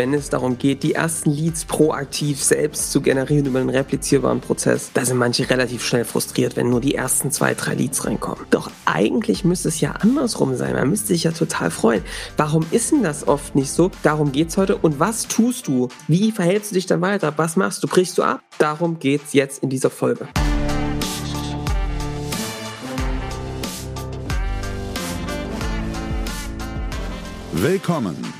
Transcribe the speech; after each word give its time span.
wenn 0.00 0.14
es 0.14 0.30
darum 0.30 0.56
geht, 0.56 0.82
die 0.82 0.94
ersten 0.94 1.30
Leads 1.30 1.66
proaktiv 1.66 2.42
selbst 2.42 2.90
zu 2.90 3.02
generieren 3.02 3.44
über 3.44 3.58
einen 3.58 3.68
replizierbaren 3.68 4.40
Prozess, 4.40 4.92
da 4.94 5.04
sind 5.04 5.18
manche 5.18 5.50
relativ 5.50 5.84
schnell 5.84 6.06
frustriert, 6.06 6.56
wenn 6.56 6.70
nur 6.70 6.80
die 6.80 6.94
ersten 6.94 7.30
zwei, 7.30 7.52
drei 7.52 7.74
Leads 7.74 8.06
reinkommen. 8.06 8.46
Doch 8.48 8.70
eigentlich 8.86 9.44
müsste 9.44 9.68
es 9.68 9.78
ja 9.82 9.90
andersrum 9.92 10.56
sein. 10.56 10.72
Man 10.72 10.88
müsste 10.88 11.08
sich 11.08 11.24
ja 11.24 11.32
total 11.32 11.70
freuen. 11.70 12.02
Warum 12.38 12.64
ist 12.70 12.92
denn 12.92 13.02
das 13.02 13.28
oft 13.28 13.54
nicht 13.54 13.70
so? 13.70 13.90
Darum 14.02 14.32
geht's 14.32 14.56
heute. 14.56 14.76
Und 14.76 14.98
was 14.98 15.28
tust 15.28 15.68
du? 15.68 15.88
Wie 16.08 16.32
verhältst 16.32 16.70
du 16.70 16.76
dich 16.76 16.86
dann 16.86 17.02
weiter? 17.02 17.34
Was 17.36 17.56
machst 17.56 17.82
du? 17.82 17.86
Brichst 17.86 18.16
du 18.16 18.22
ab? 18.22 18.40
Darum 18.56 19.00
geht's 19.00 19.34
jetzt 19.34 19.62
in 19.62 19.68
dieser 19.68 19.90
Folge. 19.90 20.26
Willkommen 27.52 28.39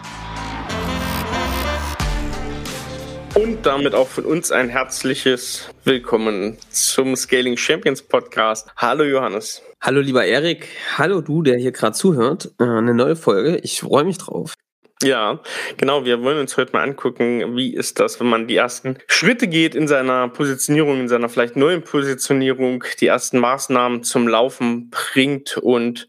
Und 3.41 3.65
damit 3.65 3.95
auch 3.95 4.07
von 4.07 4.25
uns 4.25 4.51
ein 4.51 4.69
herzliches 4.69 5.67
Willkommen 5.83 6.59
zum 6.69 7.15
Scaling 7.15 7.57
Champions 7.57 8.03
Podcast. 8.03 8.69
Hallo 8.77 9.03
Johannes. 9.03 9.63
Hallo 9.81 9.99
lieber 9.99 10.23
Erik, 10.23 10.67
hallo 10.99 11.21
du, 11.21 11.41
der 11.41 11.57
hier 11.57 11.71
gerade 11.71 11.95
zuhört. 11.95 12.51
Äh, 12.59 12.65
eine 12.65 12.93
neue 12.93 13.15
Folge, 13.15 13.57
ich 13.63 13.79
freue 13.79 14.03
mich 14.03 14.19
drauf. 14.19 14.53
Ja, 15.03 15.39
genau. 15.77 16.05
Wir 16.05 16.21
wollen 16.21 16.37
uns 16.37 16.57
heute 16.57 16.73
mal 16.73 16.83
angucken, 16.83 17.55
wie 17.55 17.73
ist 17.73 17.99
das, 17.99 18.19
wenn 18.19 18.27
man 18.27 18.47
die 18.47 18.55
ersten 18.55 18.97
Schritte 19.07 19.47
geht 19.47 19.73
in 19.73 19.87
seiner 19.87 20.27
Positionierung, 20.27 20.99
in 20.99 21.07
seiner 21.07 21.29
vielleicht 21.29 21.55
neuen 21.55 21.81
Positionierung, 21.81 22.83
die 22.99 23.07
ersten 23.07 23.39
Maßnahmen 23.39 24.03
zum 24.03 24.27
Laufen 24.27 24.91
bringt 24.91 25.57
und 25.57 26.07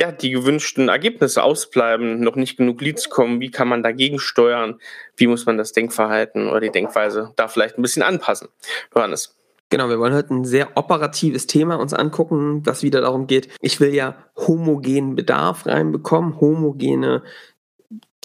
ja, 0.00 0.10
die 0.10 0.30
gewünschten 0.30 0.88
Ergebnisse 0.88 1.42
ausbleiben, 1.42 2.20
noch 2.20 2.36
nicht 2.36 2.56
genug 2.56 2.80
Leads 2.80 3.10
kommen. 3.10 3.40
Wie 3.40 3.50
kann 3.50 3.68
man 3.68 3.82
dagegen 3.82 4.18
steuern? 4.18 4.80
Wie 5.16 5.26
muss 5.26 5.44
man 5.44 5.58
das 5.58 5.72
Denkverhalten 5.72 6.48
oder 6.48 6.60
die 6.60 6.70
Denkweise 6.70 7.32
da 7.36 7.48
vielleicht 7.48 7.76
ein 7.76 7.82
bisschen 7.82 8.02
anpassen? 8.02 8.48
Johannes. 8.94 9.36
Genau, 9.68 9.88
wir 9.88 10.00
wollen 10.00 10.14
heute 10.14 10.34
ein 10.34 10.44
sehr 10.44 10.76
operatives 10.76 11.46
Thema 11.46 11.76
uns 11.76 11.94
angucken, 11.94 12.64
das 12.64 12.82
wieder 12.82 13.02
darum 13.02 13.28
geht, 13.28 13.48
ich 13.60 13.78
will 13.78 13.94
ja 13.94 14.16
homogenen 14.36 15.14
Bedarf 15.14 15.64
reinbekommen, 15.64 16.40
homogene 16.40 17.22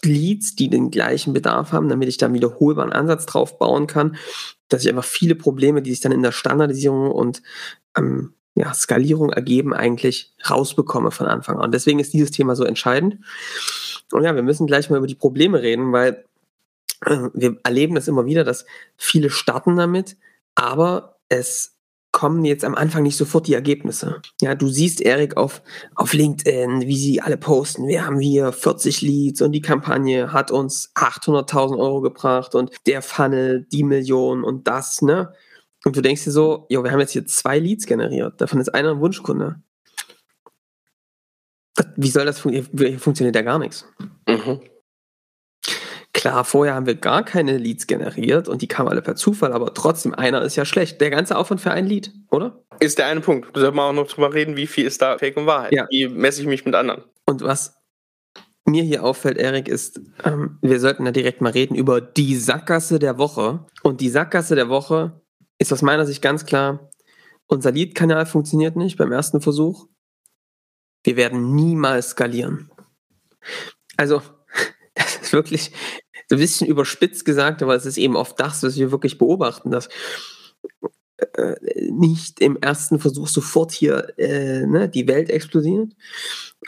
Leads, 0.05 0.55
die 0.55 0.69
den 0.69 0.91
gleichen 0.91 1.33
Bedarf 1.33 1.71
haben, 1.71 1.89
damit 1.89 2.07
ich 2.09 2.17
da 2.17 2.27
einen 2.27 2.35
wiederholbaren 2.35 2.93
Ansatz 2.93 3.25
drauf 3.25 3.57
bauen 3.57 3.87
kann, 3.87 4.15
dass 4.69 4.83
ich 4.83 4.89
einfach 4.89 5.05
viele 5.05 5.35
Probleme, 5.35 5.81
die 5.81 5.91
sich 5.91 5.99
dann 5.99 6.11
in 6.11 6.23
der 6.23 6.31
Standardisierung 6.31 7.11
und 7.11 7.41
ähm, 7.97 8.33
ja, 8.55 8.73
Skalierung 8.73 9.31
ergeben, 9.31 9.73
eigentlich 9.73 10.33
rausbekomme 10.49 11.11
von 11.11 11.27
Anfang 11.27 11.57
an. 11.59 11.71
Deswegen 11.71 11.99
ist 11.99 12.13
dieses 12.13 12.31
Thema 12.31 12.55
so 12.55 12.63
entscheidend. 12.63 13.17
Und 14.11 14.23
ja, 14.23 14.33
wir 14.33 14.43
müssen 14.43 14.65
gleich 14.65 14.89
mal 14.89 14.97
über 14.97 15.07
die 15.07 15.15
Probleme 15.15 15.61
reden, 15.61 15.91
weil 15.91 16.23
äh, 17.05 17.29
wir 17.33 17.57
erleben 17.63 17.95
das 17.95 18.07
immer 18.07 18.25
wieder, 18.25 18.43
dass 18.43 18.65
viele 18.95 19.29
starten 19.29 19.75
damit, 19.75 20.15
aber 20.55 21.19
es 21.27 21.74
kommen 22.15 22.45
jetzt 22.45 22.63
am 22.63 22.75
Anfang 22.75 23.03
nicht 23.03 23.17
sofort 23.17 23.45
die 23.45 23.53
Ergebnisse. 23.53 24.21
Ja, 24.39 24.55
du 24.55 24.69
siehst 24.69 25.01
Erik 25.01 25.35
auf, 25.35 25.61
auf 25.95 26.13
LinkedIn, 26.13 26.87
wie 26.87 26.95
sie 26.95 27.21
alle 27.21 27.35
posten. 27.35 27.89
Wir 27.89 28.05
haben 28.05 28.21
hier 28.21 28.53
40 28.53 29.01
Leads 29.01 29.41
und 29.41 29.51
die 29.51 29.61
Kampagne 29.61 30.31
hat 30.31 30.49
uns 30.49 30.93
800.000 30.95 31.77
Euro 31.77 31.99
gebracht 31.99 32.55
und 32.55 32.71
der 32.87 33.01
Funnel 33.01 33.67
die 33.69 33.83
Million 33.83 34.45
und 34.45 34.65
das, 34.65 35.01
ne? 35.01 35.33
Und 35.83 35.97
du 35.97 36.01
denkst 36.01 36.23
dir 36.23 36.31
so, 36.31 36.65
jo, 36.69 36.85
wir 36.85 36.91
haben 36.91 37.01
jetzt 37.01 37.11
hier 37.11 37.25
zwei 37.25 37.59
Leads 37.59 37.85
generiert. 37.85 38.39
Davon 38.39 38.61
ist 38.61 38.69
einer 38.69 38.91
ein 38.91 39.01
Wunschkunde. 39.01 39.61
Wie 41.97 42.09
soll 42.09 42.25
das 42.25 42.39
funktionieren? 42.39 42.97
Funktioniert 42.97 43.35
ja 43.35 43.41
gar 43.41 43.59
nichts. 43.59 43.85
Mhm. 44.25 44.61
Klar, 46.25 46.43
vorher 46.43 46.73
haben 46.73 46.87
wir 46.87 46.95
gar 46.95 47.23
keine 47.23 47.55
Leads 47.55 47.85
generiert 47.85 48.49
und 48.49 48.63
die 48.63 48.67
kamen 48.67 48.89
alle 48.89 49.03
per 49.03 49.15
Zufall, 49.15 49.53
aber 49.53 49.75
trotzdem, 49.75 50.15
einer 50.15 50.41
ist 50.41 50.55
ja 50.55 50.65
schlecht. 50.65 50.99
Der 50.99 51.11
ganze 51.11 51.37
Aufwand 51.37 51.61
für 51.61 51.69
ein 51.69 51.85
Lead, 51.85 52.11
oder? 52.31 52.65
Ist 52.79 52.97
der 52.97 53.05
eine 53.05 53.21
Punkt. 53.21 53.55
Da 53.55 53.59
sollten 53.61 53.77
wir 53.77 53.83
auch 53.83 53.93
noch 53.93 54.07
drüber 54.07 54.33
reden, 54.33 54.57
wie 54.57 54.65
viel 54.65 54.87
ist 54.87 55.03
da 55.03 55.19
Fake 55.19 55.37
und 55.37 55.45
Wahrheit. 55.45 55.71
Ja. 55.71 55.85
Wie 55.91 56.07
messe 56.07 56.41
ich 56.41 56.47
mich 56.47 56.65
mit 56.65 56.73
anderen? 56.73 57.03
Und 57.27 57.43
was 57.43 57.75
mir 58.65 58.81
hier 58.81 59.03
auffällt, 59.03 59.37
Erik, 59.37 59.67
ist, 59.67 60.01
ähm, 60.23 60.57
wir 60.63 60.79
sollten 60.79 61.05
da 61.05 61.11
direkt 61.11 61.41
mal 61.41 61.51
reden 61.51 61.75
über 61.75 62.01
die 62.01 62.35
Sackgasse 62.35 62.97
der 62.97 63.19
Woche. 63.19 63.63
Und 63.83 64.01
die 64.01 64.09
Sackgasse 64.09 64.55
der 64.55 64.67
Woche 64.67 65.21
ist 65.59 65.71
aus 65.71 65.83
meiner 65.83 66.07
Sicht 66.07 66.23
ganz 66.23 66.47
klar, 66.47 66.89
unser 67.45 67.71
Lead-Kanal 67.71 68.25
funktioniert 68.25 68.75
nicht 68.77 68.97
beim 68.97 69.11
ersten 69.11 69.41
Versuch. 69.41 69.85
Wir 71.03 71.17
werden 71.17 71.53
niemals 71.53 72.09
skalieren. 72.09 72.71
Also, 73.95 74.23
das 74.95 75.17
ist 75.17 75.33
wirklich, 75.33 75.71
so 76.29 76.35
ein 76.35 76.39
bisschen 76.39 76.67
überspitzt 76.67 77.25
gesagt, 77.25 77.61
aber 77.61 77.75
es 77.75 77.85
ist 77.85 77.97
eben 77.97 78.15
oft 78.15 78.39
das, 78.39 78.63
was 78.63 78.75
wir 78.77 78.91
wirklich 78.91 79.17
beobachten, 79.17 79.71
dass 79.71 79.89
äh, 81.17 81.55
nicht 81.91 82.41
im 82.41 82.57
ersten 82.57 82.99
Versuch 82.99 83.27
sofort 83.27 83.71
hier 83.71 84.17
äh, 84.17 84.65
ne, 84.65 84.89
die 84.89 85.07
Welt 85.07 85.29
explodiert 85.29 85.93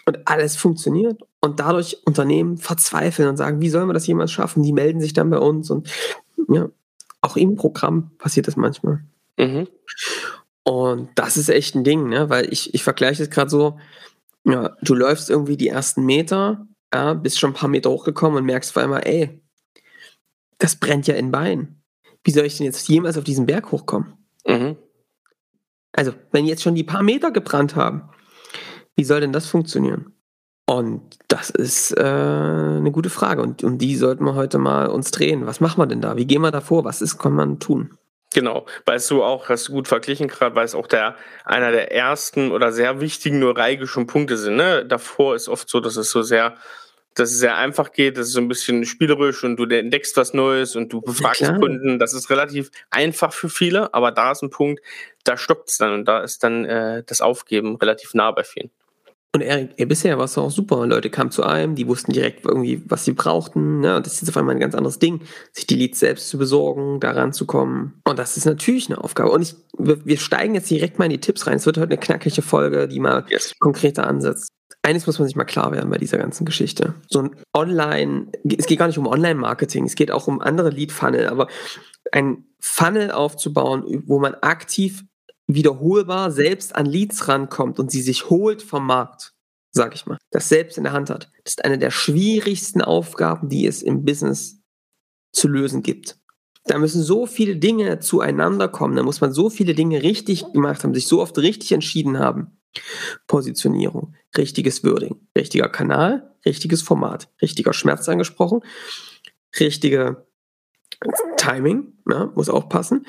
und 0.06 0.28
alles 0.28 0.56
funktioniert 0.56 1.22
und 1.42 1.60
dadurch 1.60 1.98
Unternehmen 2.06 2.58
verzweifeln 2.58 3.28
und 3.28 3.38
sagen, 3.38 3.62
wie 3.62 3.70
sollen 3.70 3.90
wir 3.90 3.94
das 3.94 4.08
jemals 4.08 4.32
schaffen? 4.32 4.64
Die 4.64 4.74
melden 4.74 5.02
sich 5.02 5.14
dann 5.14 5.30
bei 5.30 5.40
uns 5.40 5.70
und 5.70 5.90
ja, 6.50 6.70
auch 7.22 7.36
im 7.36 7.56
Programm 7.56 8.12
passiert 8.18 8.48
das 8.48 8.56
manchmal. 8.56 9.04
Mhm. 9.38 9.68
Und 10.64 11.10
das 11.16 11.38
ist 11.38 11.50
echt 11.50 11.76
ein 11.76 11.84
Ding, 11.84 12.08
ne? 12.10 12.30
weil 12.30 12.52
ich, 12.52 12.74
ich 12.74 12.84
vergleiche 12.84 13.24
es 13.24 13.30
gerade 13.30 13.50
so, 13.50 13.80
ja, 14.46 14.76
du 14.82 14.96
läufst 14.96 15.30
irgendwie 15.30 15.58
die 15.58 15.70
ersten 15.70 16.06
Meter, 16.06 16.68
ja, 16.94 17.14
bist 17.14 17.40
schon 17.40 17.52
ein 17.52 17.56
paar 17.56 17.70
Meter 17.70 17.90
hochgekommen 17.90 18.38
und 18.38 18.46
merkst 18.46 18.72
vor 18.72 18.84
einmal, 18.84 19.02
ey, 19.06 19.42
das 20.58 20.76
brennt 20.76 21.08
ja 21.08 21.16
in 21.16 21.32
Bein. 21.32 21.82
Wie 22.24 22.32
soll 22.32 22.46
ich 22.46 22.58
denn 22.58 22.66
jetzt 22.66 22.88
jemals 22.88 23.18
auf 23.18 23.24
diesen 23.24 23.46
Berg 23.46 23.72
hochkommen? 23.72 24.14
Mhm. 24.46 24.78
Also, 25.94 26.14
wenn 26.32 26.46
jetzt 26.46 26.62
schon 26.62 26.76
die 26.76 26.84
paar 26.84 27.04
Meter 27.04 27.32
gebrannt 27.32 27.76
haben, 27.76 28.10
wie 28.96 29.04
soll 29.04 29.22
denn 29.22 29.34
das 29.34 29.48
funktionieren? 29.48 30.14
Und 30.70 31.18
das 31.30 31.50
ist 31.50 31.92
äh, 31.98 32.02
eine 32.04 32.92
gute 32.92 33.10
Frage. 33.10 33.42
Und 33.42 33.64
um 33.64 33.78
die 33.78 33.96
sollten 33.96 34.26
wir 34.26 34.36
heute 34.36 34.58
mal 34.58 34.88
uns 34.88 35.12
drehen. 35.12 35.46
Was 35.46 35.62
machen 35.62 35.80
wir 35.80 35.88
denn 35.88 36.02
da? 36.02 36.18
Wie 36.18 36.28
gehen 36.28 36.42
wir 36.42 36.52
da 36.52 36.60
vor? 36.60 36.84
Was 36.84 37.02
ist, 37.02 37.18
kann 37.18 37.34
man 37.34 37.60
tun? 37.60 37.98
Genau, 38.34 38.66
weißt 38.86 39.10
du 39.12 39.24
auch, 39.24 39.48
hast 39.48 39.70
du 39.70 39.72
gut 39.72 39.88
verglichen 39.88 40.28
gerade, 40.28 40.54
weil 40.56 40.66
es 40.66 40.76
auch 40.76 40.88
der 40.88 41.16
einer 41.46 41.72
der 41.72 41.94
ersten 41.94 42.52
oder 42.52 42.74
sehr 42.74 43.00
wichtigen 43.00 43.40
neuralgischen 43.40 44.06
Punkte 44.06 44.36
sind. 44.36 44.58
Ne? 44.58 44.86
Davor 44.86 45.36
ist 45.36 45.48
oft 45.48 45.70
so, 45.70 45.80
dass 45.80 45.96
es 45.96 46.12
so 46.12 46.22
sehr 46.22 46.56
dass 47.18 47.32
es 47.32 47.40
sehr 47.40 47.58
einfach 47.58 47.92
geht, 47.92 48.18
das 48.18 48.28
ist 48.28 48.34
so 48.34 48.40
ein 48.40 48.48
bisschen 48.48 48.86
spielerisch 48.86 49.44
und 49.44 49.58
du 49.58 49.64
entdeckst 49.66 50.16
was 50.18 50.34
Neues 50.34 50.76
und 50.76 50.94
du 50.94 51.02
befragst 51.02 51.42
ja, 51.42 51.58
Kunden. 51.58 51.98
Das 51.98 52.14
ist 52.14 52.30
relativ 52.30 52.70
einfach 52.92 53.34
für 53.34 53.50
viele, 53.50 53.94
aber 53.94 54.12
da 54.12 54.32
ist 54.32 54.44
ein 54.44 54.52
Punkt, 54.52 54.84
da 55.24 55.36
stoppt 55.36 55.70
es 55.70 55.78
dann 55.78 55.94
und 55.94 56.06
da 56.06 56.20
ist 56.20 56.44
dann 56.44 56.66
äh, 56.66 57.04
das 57.06 57.22
Aufgeben 57.22 57.76
relativ 57.78 58.14
nah 58.14 58.32
bei 58.32 58.44
vielen. 58.44 58.70
Und 59.34 59.42
Erik, 59.42 59.76
bisher 59.88 60.18
war 60.18 60.26
es 60.26 60.38
auch 60.38 60.50
super. 60.50 60.86
Leute 60.88 61.10
kamen 61.10 61.32
zu 61.32 61.44
einem, 61.44 61.76
die 61.76 61.88
wussten 61.88 62.14
direkt 62.14 62.46
irgendwie, 62.46 62.82
was 62.86 63.06
sie 63.06 63.14
brauchten. 63.14 63.82
Ne? 63.82 63.98
Und 63.98 64.06
das 64.06 64.22
ist 64.22 64.30
auf 64.30 64.38
einmal 64.38 64.56
ein 64.56 64.60
ganz 64.60 64.74
anderes 64.74 65.00
Ding, 65.00 65.22
sich 65.52 65.68
die 65.68 65.76
Leads 65.76 66.00
selbst 66.00 66.30
zu 66.30 66.38
besorgen, 66.38 67.00
daran 67.00 67.34
zu 67.34 67.46
kommen. 67.46 68.00
Und 68.06 68.18
das 68.18 68.38
ist 68.38 68.46
natürlich 68.46 68.90
eine 68.90 69.04
Aufgabe. 69.04 69.32
Und 69.32 69.42
ich, 69.42 69.56
wir, 69.78 70.04
wir 70.06 70.18
steigen 70.18 70.56
jetzt 70.56 70.70
direkt 70.70 70.98
mal 70.98 71.06
in 71.06 71.12
die 71.12 71.20
Tipps 71.20 71.46
rein. 71.46 71.58
Es 71.58 71.66
wird 71.66 71.78
heute 71.78 71.92
eine 71.92 72.00
knackige 72.00 72.42
Folge, 72.42 72.88
die 72.88 73.00
mal 73.00 73.26
yes. 73.30 73.54
konkreter 73.60 74.08
ansetzt 74.08 74.50
eines 74.88 75.06
muss 75.06 75.20
man 75.20 75.28
sich 75.28 75.36
mal 75.36 75.44
klar 75.44 75.74
werden 75.74 75.90
bei 75.90 75.98
dieser 75.98 76.18
ganzen 76.18 76.46
Geschichte. 76.46 76.96
So 77.10 77.20
ein 77.20 77.36
Online, 77.54 78.32
es 78.58 78.68
geht 78.68 78.80
gar 78.80 78.88
nicht 78.88 78.98
um 78.98 79.06
Online-Marketing, 79.06 79.86
es 79.86 79.96
geht 79.96 80.12
auch 80.12 80.28
um 80.28 80.40
andere 80.40 80.70
Lead-Funnel, 80.70 81.28
aber 81.28 81.48
ein 82.14 82.46
Funnel 82.62 83.12
aufzubauen, 83.12 84.04
wo 84.06 84.18
man 84.20 84.36
aktiv 84.36 85.04
wiederholbar 85.46 86.32
selbst 86.32 86.74
an 86.74 86.86
Leads 86.86 87.28
rankommt 87.28 87.80
und 87.80 87.92
sie 87.92 88.02
sich 88.02 88.30
holt 88.30 88.62
vom 88.62 88.86
Markt, 88.86 89.34
sag 89.72 89.94
ich 89.94 90.06
mal, 90.06 90.18
das 90.32 90.48
selbst 90.48 90.78
in 90.78 90.86
der 90.86 90.94
Hand 90.94 91.10
hat, 91.10 91.30
das 91.44 91.56
ist 91.56 91.66
eine 91.66 91.78
der 91.78 91.92
schwierigsten 91.92 92.82
Aufgaben, 92.82 93.50
die 93.50 93.68
es 93.68 93.82
im 93.82 94.06
Business 94.06 94.62
zu 95.34 95.50
lösen 95.50 95.84
gibt. 95.84 96.18
Da 96.64 96.78
müssen 96.80 97.04
so 97.04 97.26
viele 97.26 97.58
Dinge 97.58 98.00
zueinander 98.00 98.70
kommen, 98.70 98.96
da 98.96 99.04
muss 99.04 99.20
man 99.20 99.34
so 99.34 99.50
viele 99.50 99.74
Dinge 99.74 100.02
richtig 100.02 100.46
gemacht 100.54 100.84
haben, 100.86 100.94
sich 100.94 101.08
so 101.08 101.22
oft 101.22 101.38
richtig 101.40 101.74
entschieden 101.74 102.20
haben. 102.20 102.57
Positionierung, 103.28 104.16
richtiges 104.38 104.84
Wording, 104.84 105.28
richtiger 105.36 105.70
Kanal, 105.70 106.36
richtiges 106.46 106.82
Format, 106.82 107.30
richtiger 107.42 107.74
Schmerz 107.74 108.08
angesprochen, 108.08 108.62
richtige 109.60 110.28
Timing, 111.38 111.94
ja, 112.10 112.32
muss 112.36 112.50
auch 112.50 112.70
passen, 112.70 113.06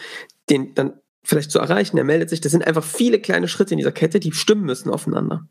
den 0.50 0.75
dann 0.75 1.00
vielleicht 1.22 1.50
zu 1.50 1.58
erreichen, 1.58 1.99
er 1.99 2.05
meldet 2.05 2.31
sich. 2.31 2.40
Das 2.40 2.52
sind 2.52 2.66
einfach 2.66 2.84
viele 2.84 3.20
kleine 3.20 3.49
Schritte 3.49 3.75
in 3.75 3.78
dieser 3.78 3.93
Kette, 3.93 4.20
die 4.20 4.32
stimmen 4.32 4.64
müssen 4.64 4.90
aufeinander. 4.90 5.49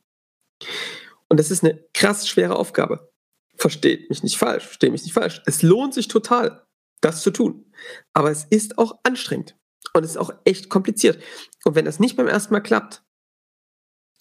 Und 1.30 1.40
das 1.40 1.52
ist 1.52 1.64
eine 1.64 1.84
krass 1.94 2.28
schwere 2.28 2.56
Aufgabe. 2.56 3.12
Versteht 3.58 4.10
mich 4.10 4.24
nicht 4.24 4.38
falsch, 4.38 4.66
versteht 4.66 4.92
mich 4.92 5.04
nicht 5.04 5.14
falsch. 5.14 5.42
Es 5.46 5.62
lohnt 5.62 5.94
sich 5.94 6.08
total, 6.08 6.66
das 7.02 7.22
zu 7.22 7.32
tun. 7.32 7.72
Aber 8.14 8.32
es 8.32 8.46
ist 8.50 8.78
auch 8.78 9.00
anstrengend. 9.04 9.56
Und 9.94 10.04
es 10.04 10.12
ist 10.12 10.18
auch 10.18 10.32
echt 10.46 10.70
kompliziert. 10.70 11.22
Und 11.64 11.76
wenn 11.76 11.86
das 11.86 12.00
nicht 12.00 12.18
beim 12.18 12.28
ersten 12.28 12.54
Mal 12.54 12.62
klappt, 12.62 13.04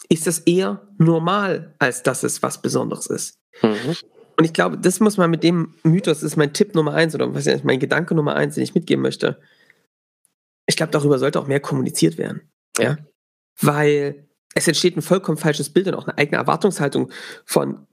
ist 0.08 0.26
das 0.26 0.40
eher 0.40 0.86
normal, 0.98 1.74
als 1.78 2.02
dass 2.02 2.22
es 2.22 2.42
was 2.42 2.62
Besonderes 2.62 3.06
ist. 3.06 3.38
Mhm. 3.62 3.96
Und 4.36 4.44
ich 4.44 4.52
glaube, 4.52 4.78
das 4.78 5.00
muss 5.00 5.16
man 5.16 5.30
mit 5.30 5.42
dem 5.42 5.74
Mythos, 5.82 6.18
das 6.18 6.32
ist 6.32 6.36
mein 6.36 6.52
Tipp 6.52 6.74
Nummer 6.74 6.94
eins 6.94 7.14
oder 7.14 7.34
was 7.34 7.46
ist 7.46 7.64
mein 7.64 7.80
Gedanke 7.80 8.14
Nummer 8.14 8.36
eins, 8.36 8.54
den 8.54 8.64
ich 8.64 8.74
mitgeben 8.74 9.02
möchte. 9.02 9.40
Ich 10.66 10.76
glaube, 10.76 10.92
darüber 10.92 11.18
sollte 11.18 11.40
auch 11.40 11.46
mehr 11.46 11.60
kommuniziert 11.60 12.18
werden. 12.18 12.42
Ja. 12.78 12.98
Weil 13.60 14.28
es 14.54 14.68
entsteht 14.68 14.96
ein 14.96 15.02
vollkommen 15.02 15.38
falsches 15.38 15.70
Bild 15.70 15.86
und 15.88 15.94
auch 15.94 16.06
eine 16.06 16.18
eigene 16.18 16.36
Erwartungshaltung 16.36 17.10
von 17.44 17.86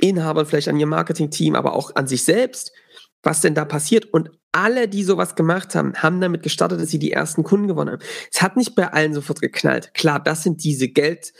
Inhabern, 0.00 0.46
vielleicht 0.46 0.68
an 0.68 0.78
ihrem 0.78 0.90
Marketing-Team, 0.90 1.54
aber 1.54 1.74
auch 1.74 1.94
an 1.94 2.06
sich 2.06 2.24
selbst, 2.24 2.72
was 3.22 3.40
denn 3.40 3.54
da 3.54 3.64
passiert. 3.64 4.06
Und 4.12 4.30
alle, 4.52 4.88
die 4.88 5.04
sowas 5.04 5.36
gemacht 5.36 5.74
haben, 5.74 5.94
haben 5.94 6.20
damit 6.20 6.42
gestartet, 6.42 6.80
dass 6.80 6.90
sie 6.90 6.98
die 6.98 7.12
ersten 7.12 7.44
Kunden 7.44 7.68
gewonnen 7.68 7.92
haben. 7.92 8.02
Es 8.32 8.42
hat 8.42 8.56
nicht 8.56 8.74
bei 8.74 8.92
allen 8.92 9.14
sofort 9.14 9.40
geknallt. 9.40 9.94
Klar, 9.94 10.20
das 10.20 10.42
sind 10.42 10.64
diese 10.64 10.88
Geld 10.88 11.32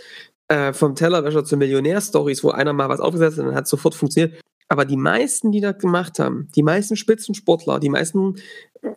äh, 0.49 0.73
vom 0.73 0.95
Tellerwäscher 0.95 1.45
zu 1.45 1.57
Millionär-Stories, 1.57 2.45
wo 2.45 2.51
einer 2.51 2.73
mal 2.73 2.89
was 2.89 3.01
aufgesetzt 3.01 3.37
hat 3.37 3.45
und 3.45 3.49
dann 3.49 3.57
hat 3.57 3.69
sofort 3.69 3.95
funktioniert. 3.95 4.41
Aber 4.69 4.85
die 4.85 4.97
meisten, 4.97 5.51
die 5.51 5.61
das 5.61 5.79
gemacht 5.79 6.21
haben, 6.21 6.49
die 6.55 6.63
meisten 6.63 6.95
Spitzensportler, 6.97 7.81
die 7.81 7.89
meisten 7.89 8.37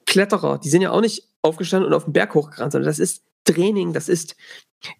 Kletterer, 0.05 0.59
die 0.59 0.69
sind 0.69 0.83
ja 0.83 0.91
auch 0.91 1.01
nicht 1.01 1.27
aufgestanden 1.41 1.87
und 1.87 1.95
auf 1.95 2.03
den 2.05 2.13
Berg 2.13 2.35
hochgerannt, 2.35 2.71
sondern 2.71 2.87
das 2.87 2.99
ist 2.99 3.23
Training, 3.45 3.93
das 3.93 4.07
ist 4.07 4.35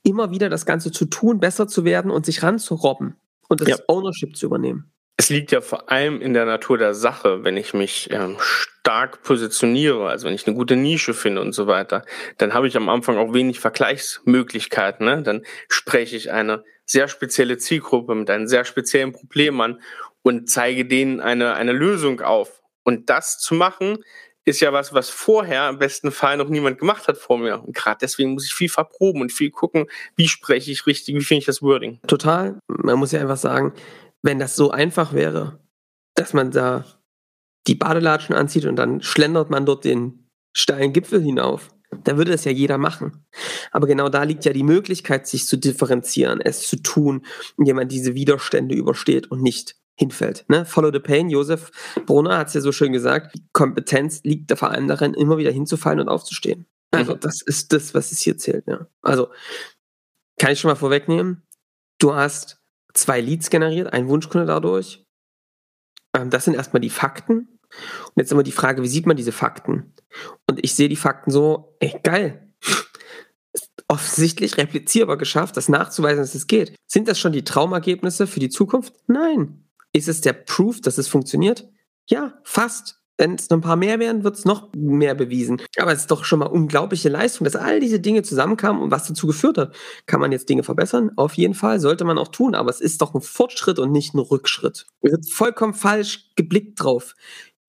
immer 0.02 0.32
wieder 0.32 0.50
das 0.50 0.66
Ganze 0.66 0.92
zu 0.92 1.06
tun, 1.06 1.40
besser 1.40 1.68
zu 1.68 1.86
werden 1.86 2.12
und 2.12 2.26
sich 2.26 2.42
ranzurobben 2.42 3.16
und 3.50 3.62
das 3.62 3.70
ja. 3.70 3.78
Ownership 3.88 4.36
zu 4.36 4.48
übernehmen. 4.48 4.93
Es 5.18 5.30
liegt 5.30 5.52
ja 5.52 5.62
vor 5.62 5.92
allem 5.92 6.22
in 6.22 6.34
der 6.34 6.46
Natur 6.46 6.78
der 6.78 6.94
Sache, 6.94 7.44
wenn 7.44 7.56
ich 7.56 7.74
mich 7.74 8.10
ähm, 8.12 8.38
stark 8.40 9.22
positioniere, 9.24 10.10
also 10.10 10.28
wenn 10.28 10.34
ich 10.34 10.48
eine 10.48 10.56
gute 10.56 10.76
Nische 10.76 11.14
finde 11.14 11.42
und 11.42 11.54
so 11.54 11.68
weiter, 11.68 12.04
dann 12.38 12.54
habe 12.54 12.68
ich 12.68 12.76
am 12.76 12.90
Anfang 12.90 13.18
auch 13.18 13.34
wenig 13.34 13.60
Vergleichsmöglichkeiten. 13.60 15.06
Ne? 15.06 15.22
Dann 15.22 15.46
spreche 15.70 16.16
ich 16.16 16.32
eine 16.32 16.64
sehr 16.86 17.08
spezielle 17.08 17.58
Zielgruppe 17.58 18.16
mit 18.16 18.30
einem 18.30 18.48
sehr 18.48 18.66
speziellen 18.66 19.14
Problem 19.14 19.62
an 19.62 19.80
und 20.24 20.50
zeige 20.50 20.86
denen 20.86 21.22
eine, 21.22 21.54
eine 21.54 21.72
Lösung 21.72 22.22
auf. 22.22 22.62
Und 22.84 23.10
das 23.10 23.40
zu 23.40 23.54
machen, 23.56 24.04
ist 24.46 24.60
ja 24.60 24.74
was, 24.74 24.94
was 24.94 25.10
vorher 25.10 25.70
im 25.70 25.80
besten 25.80 26.12
Fall 26.12 26.38
noch 26.38 26.50
niemand 26.50 26.80
gemacht 26.80 27.08
hat 27.08 27.18
vor 27.18 27.38
mir. 27.38 27.64
Und 27.64 27.76
gerade 27.76 28.00
deswegen 28.02 28.34
muss 28.34 28.46
ich 28.46 28.54
viel 28.54 28.70
verproben 28.70 29.22
und 29.22 29.32
viel 29.32 29.52
gucken, 29.52 29.86
wie 30.16 30.28
spreche 30.28 30.72
ich 30.72 30.86
richtig, 30.86 31.16
wie 31.16 31.24
finde 31.24 31.40
ich 31.40 31.46
das 31.46 31.62
Wording. 31.62 32.00
Total. 32.08 32.60
Man 32.68 33.00
muss 33.00 33.14
ja 33.14 33.22
einfach 33.22 33.38
sagen, 33.38 33.74
wenn 34.24 34.40
das 34.40 34.56
so 34.56 34.72
einfach 34.72 35.14
wäre, 35.14 35.60
dass 36.16 36.34
man 36.34 36.52
da 36.52 36.86
die 37.68 37.76
Badelatschen 37.76 38.36
anzieht 38.36 38.66
und 38.66 38.76
dann 38.76 39.02
schlendert 39.02 39.50
man 39.50 39.66
dort 39.66 39.86
den 39.86 40.30
steilen 40.54 40.94
Gipfel 40.94 41.22
hinauf, 41.22 41.74
dann 42.04 42.18
würde 42.18 42.32
das 42.32 42.46
ja 42.46 42.52
jeder 42.52 42.78
machen. 42.78 43.26
Aber 43.72 43.88
genau 43.88 44.10
da 44.10 44.24
liegt 44.24 44.46
ja 44.46 44.54
die 44.54 44.64
Möglichkeit, 44.64 45.28
sich 45.28 45.48
zu 45.48 45.58
differenzieren, 45.58 46.42
es 46.42 46.68
zu 46.68 46.82
tun, 46.82 47.26
indem 47.58 47.76
man 47.76 47.88
diese 47.88 48.16
Widerstände 48.16 48.76
übersteht 48.76 49.30
und 49.30 49.42
nicht 49.42 49.76
hinfällt. 49.96 50.46
Ne? 50.48 50.66
Follow 50.66 50.92
the 50.92 51.00
pain. 51.00 51.30
Josef 51.30 51.72
Brunner 52.06 52.38
hat 52.38 52.48
es 52.48 52.56
ja 52.56 52.62
so 52.62 52.72
schön 52.72 52.94
gesagt. 52.94 53.38
Kompetenz 53.52 54.22
liegt 54.24 54.58
vor 54.58 54.72
allem 54.72 54.88
darin, 54.88 55.14
immer 55.14 55.38
wieder 55.38 55.52
hinzufallen 55.52 56.00
und 56.00 56.10
aufzustehen. 56.10 56.66
Also 56.92 57.16
mhm. 57.16 57.20
das 57.20 57.42
ist 57.42 57.74
das, 57.74 57.94
was 57.94 58.12
es 58.12 58.20
hier 58.20 58.38
zählt. 58.38 58.66
Ja. 58.68 58.88
Also 59.02 59.30
kann 60.40 60.52
ich 60.52 60.60
schon 60.60 60.70
mal 60.70 60.76
vorwegnehmen. 60.76 61.44
Du 62.00 62.16
hast 62.16 62.63
zwei 62.94 63.22
Leads 63.22 63.50
generiert, 63.50 63.92
ein 63.92 64.08
Wunschkunde 64.08 64.48
dadurch. 64.48 65.06
Ähm, 66.16 66.30
das 66.30 66.46
sind 66.46 66.56
erstmal 66.56 66.82
die 66.82 66.90
Fakten. 66.90 67.60
Und 68.06 68.18
jetzt 68.18 68.32
immer 68.32 68.44
die 68.44 68.52
Frage, 68.52 68.84
wie 68.84 68.88
sieht 68.88 69.08
man 69.08 69.18
diese 69.18 69.32
Fakten? 69.32 69.94
Und 70.48 70.64
ich 70.64 70.76
sehe 70.76 70.90
die 70.90 70.96
Fakten 70.96 71.32
so, 71.32 71.76
ey, 71.80 72.00
geil. 72.04 72.54
offensichtlich 73.88 74.58
replizierbar 74.58 75.18
geschafft, 75.18 75.58
das 75.58 75.70
nachzuweisen, 75.70 76.24
dass 76.24 76.36
es 76.36 76.48
geht. 76.48 76.76
Sind 76.88 77.08
das 77.08 77.20
schon 77.20 77.34
die 77.34 77.44
Traumergebnisse 77.44 78.28
für 78.28 78.40
die 78.40 78.50
Zukunft? 78.50 78.94
Nein. 79.08 79.66
Ist 79.92 80.08
es 80.08 80.22
der 80.22 80.34
Proof, 80.34 80.82
dass 80.82 80.98
es 80.98 81.08
funktioniert? 81.08 81.70
Ja, 82.08 82.40
fast. 82.44 83.03
Wenn 83.18 83.36
es 83.36 83.50
noch 83.50 83.58
ein 83.58 83.62
paar 83.62 83.76
mehr 83.76 84.00
wären, 84.00 84.24
wird 84.24 84.38
es 84.38 84.46
noch 84.46 84.70
mehr 84.76 85.14
bewiesen. 85.14 85.62
Aber 85.78 85.92
es 85.92 86.02
ist 86.02 86.12
doch 86.12 86.26
schon 86.26 86.40
mal 86.40 86.48
unglaubliche 86.48 87.10
Leistung, 87.10 87.46
dass 87.46 87.56
all 87.56 87.80
diese 87.80 88.00
Dinge 88.00 88.24
zusammenkamen 88.24 88.82
und 88.82 88.92
was 88.92 89.08
dazu 89.08 89.28
geführt 89.28 89.58
hat. 89.58 89.76
Kann 90.08 90.20
man 90.20 90.32
jetzt 90.32 90.50
Dinge 90.50 90.64
verbessern? 90.64 91.12
Auf 91.16 91.36
jeden 91.36 91.54
Fall, 91.54 91.80
sollte 91.80 92.06
man 92.06 92.18
auch 92.18 92.30
tun, 92.30 92.56
aber 92.56 92.72
es 92.72 92.82
ist 92.82 93.02
doch 93.02 93.14
ein 93.14 93.22
Fortschritt 93.22 93.78
und 93.78 93.92
nicht 93.92 94.16
ein 94.16 94.20
Rückschritt. 94.20 94.88
Es 95.02 95.12
wird 95.12 95.30
vollkommen 95.30 95.76
falsch 95.76 96.32
geblickt 96.36 96.84
drauf. 96.84 97.14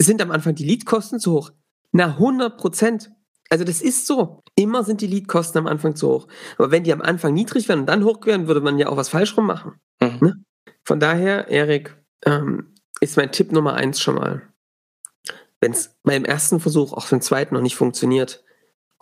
Sind 0.00 0.22
am 0.22 0.30
Anfang 0.30 0.54
die 0.54 0.64
Leadkosten 0.64 1.20
zu 1.20 1.32
hoch? 1.32 1.50
Na, 1.92 2.06
100 2.06 2.56
Prozent. 2.56 3.12
Also 3.50 3.64
das 3.64 3.82
ist 3.82 4.06
so. 4.06 4.40
Immer 4.56 4.82
sind 4.82 5.02
die 5.02 5.06
Leadkosten 5.06 5.58
am 5.58 5.66
Anfang 5.66 5.94
zu 5.94 6.08
hoch. 6.08 6.26
Aber 6.56 6.70
wenn 6.70 6.84
die 6.84 6.92
am 6.92 7.02
Anfang 7.02 7.34
niedrig 7.34 7.68
wären 7.68 7.80
und 7.80 7.86
dann 7.86 8.04
hoch 8.04 8.24
wären, 8.24 8.48
würde 8.48 8.62
man 8.62 8.78
ja 8.78 8.88
auch 8.88 8.96
was 8.96 9.10
falsch 9.10 9.36
rum 9.36 9.46
machen. 9.46 9.74
Mhm. 10.00 10.18
Ne? 10.20 10.44
Von 10.84 11.00
daher, 11.00 11.48
Erik, 11.48 11.96
ähm, 12.24 12.72
ist 13.00 13.16
mein 13.16 13.30
Tipp 13.30 13.52
Nummer 13.52 13.74
eins 13.74 14.00
schon 14.00 14.14
mal 14.14 14.53
wenn 15.64 15.72
es 15.72 15.96
beim 16.02 16.26
ersten 16.26 16.60
Versuch, 16.60 16.92
auch 16.92 17.08
beim 17.08 17.22
zweiten 17.22 17.54
noch 17.54 17.62
nicht 17.62 17.74
funktioniert, 17.74 18.44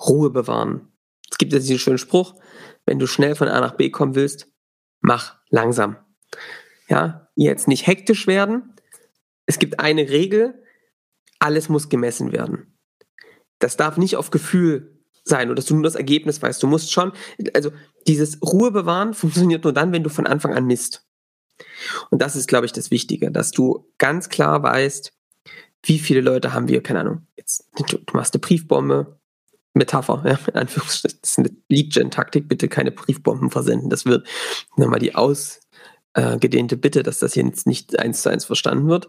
Ruhe 0.00 0.30
bewahren. 0.30 0.92
Es 1.28 1.36
gibt 1.36 1.52
ja 1.52 1.58
diesen 1.58 1.80
schönen 1.80 1.98
Spruch, 1.98 2.36
wenn 2.86 3.00
du 3.00 3.08
schnell 3.08 3.34
von 3.34 3.48
A 3.48 3.60
nach 3.60 3.76
B 3.76 3.90
kommen 3.90 4.14
willst, 4.14 4.46
mach 5.00 5.40
langsam. 5.50 5.96
Ja, 6.88 7.28
jetzt 7.34 7.66
nicht 7.66 7.88
hektisch 7.88 8.28
werden. 8.28 8.76
Es 9.44 9.58
gibt 9.58 9.80
eine 9.80 10.08
Regel, 10.08 10.62
alles 11.40 11.68
muss 11.68 11.88
gemessen 11.88 12.30
werden. 12.30 12.78
Das 13.58 13.76
darf 13.76 13.96
nicht 13.96 14.14
auf 14.14 14.30
Gefühl 14.30 15.02
sein 15.24 15.48
oder 15.48 15.56
dass 15.56 15.66
du 15.66 15.74
nur 15.74 15.82
das 15.82 15.96
Ergebnis 15.96 16.42
weißt. 16.42 16.62
Du 16.62 16.68
musst 16.68 16.92
schon, 16.92 17.10
also 17.54 17.72
dieses 18.06 18.40
Ruhe 18.40 18.70
bewahren 18.70 19.14
funktioniert 19.14 19.64
nur 19.64 19.72
dann, 19.72 19.90
wenn 19.90 20.04
du 20.04 20.10
von 20.10 20.28
Anfang 20.28 20.54
an 20.54 20.66
misst. 20.66 21.08
Und 22.10 22.22
das 22.22 22.36
ist, 22.36 22.46
glaube 22.46 22.66
ich, 22.66 22.72
das 22.72 22.92
Wichtige, 22.92 23.32
dass 23.32 23.50
du 23.50 23.92
ganz 23.98 24.28
klar 24.28 24.62
weißt, 24.62 25.12
wie 25.84 25.98
viele 25.98 26.20
Leute 26.20 26.52
haben 26.52 26.68
wir, 26.68 26.82
keine 26.82 27.00
Ahnung, 27.00 27.26
jetzt, 27.36 27.68
du, 27.76 27.84
du 27.84 28.16
machst 28.16 28.34
eine 28.34 28.40
Briefbombe, 28.40 29.18
Metapher, 29.74 30.22
ja, 30.26 30.38
in 30.48 30.60
Anführungsstrichen, 30.60 31.18
das 31.22 31.30
ist 31.30 31.38
eine 31.38 31.50
Lead-Gen-Taktik, 31.68 32.48
bitte 32.48 32.68
keine 32.68 32.90
Briefbomben 32.90 33.50
versenden. 33.50 33.88
Das 33.88 34.04
wird 34.04 34.28
nochmal 34.76 35.00
die 35.00 35.14
ausgedehnte 35.14 36.76
Bitte, 36.76 37.02
dass 37.02 37.20
das 37.20 37.34
jetzt 37.34 37.66
nicht 37.66 37.98
eins 37.98 38.22
zu 38.22 38.28
eins 38.28 38.44
verstanden 38.44 38.88
wird. 38.88 39.08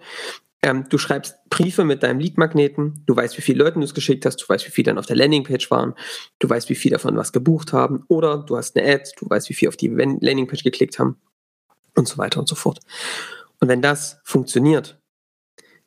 Ähm, 0.61 0.85
du 0.87 0.97
schreibst 0.97 1.35
Briefe 1.49 1.83
mit 1.83 2.01
deinem 2.01 2.19
Lead-Magneten, 2.19 3.03
du 3.05 3.15
weißt, 3.15 3.37
wie 3.37 3.41
viele 3.41 3.61
Leute 3.61 3.79
du 3.79 3.85
es 3.85 3.93
geschickt 3.93 4.25
hast, 4.25 4.37
du 4.37 4.47
weißt, 4.47 4.65
wie 4.65 4.71
viele 4.71 4.85
dann 4.85 4.97
auf 4.97 5.05
der 5.05 5.17
Landingpage 5.17 5.69
waren, 5.69 5.93
du 6.39 6.49
weißt, 6.49 6.69
wie 6.69 6.75
viele 6.75 6.93
davon 6.93 7.17
was 7.17 7.33
gebucht 7.33 7.73
haben, 7.73 8.05
oder 8.07 8.37
du 8.37 8.55
hast 8.55 8.77
eine 8.77 8.89
Ad, 8.89 9.11
du 9.17 9.29
weißt, 9.29 9.49
wie 9.49 9.53
viele 9.53 9.69
auf 9.69 9.75
die 9.75 9.89
Landingpage 9.89 10.63
geklickt 10.63 10.97
haben. 10.97 11.17
Und 11.95 12.07
so 12.07 12.17
weiter 12.17 12.39
und 12.39 12.47
so 12.47 12.55
fort. 12.55 12.79
Und 13.59 13.67
wenn 13.67 13.81
das 13.81 14.19
funktioniert, 14.23 14.99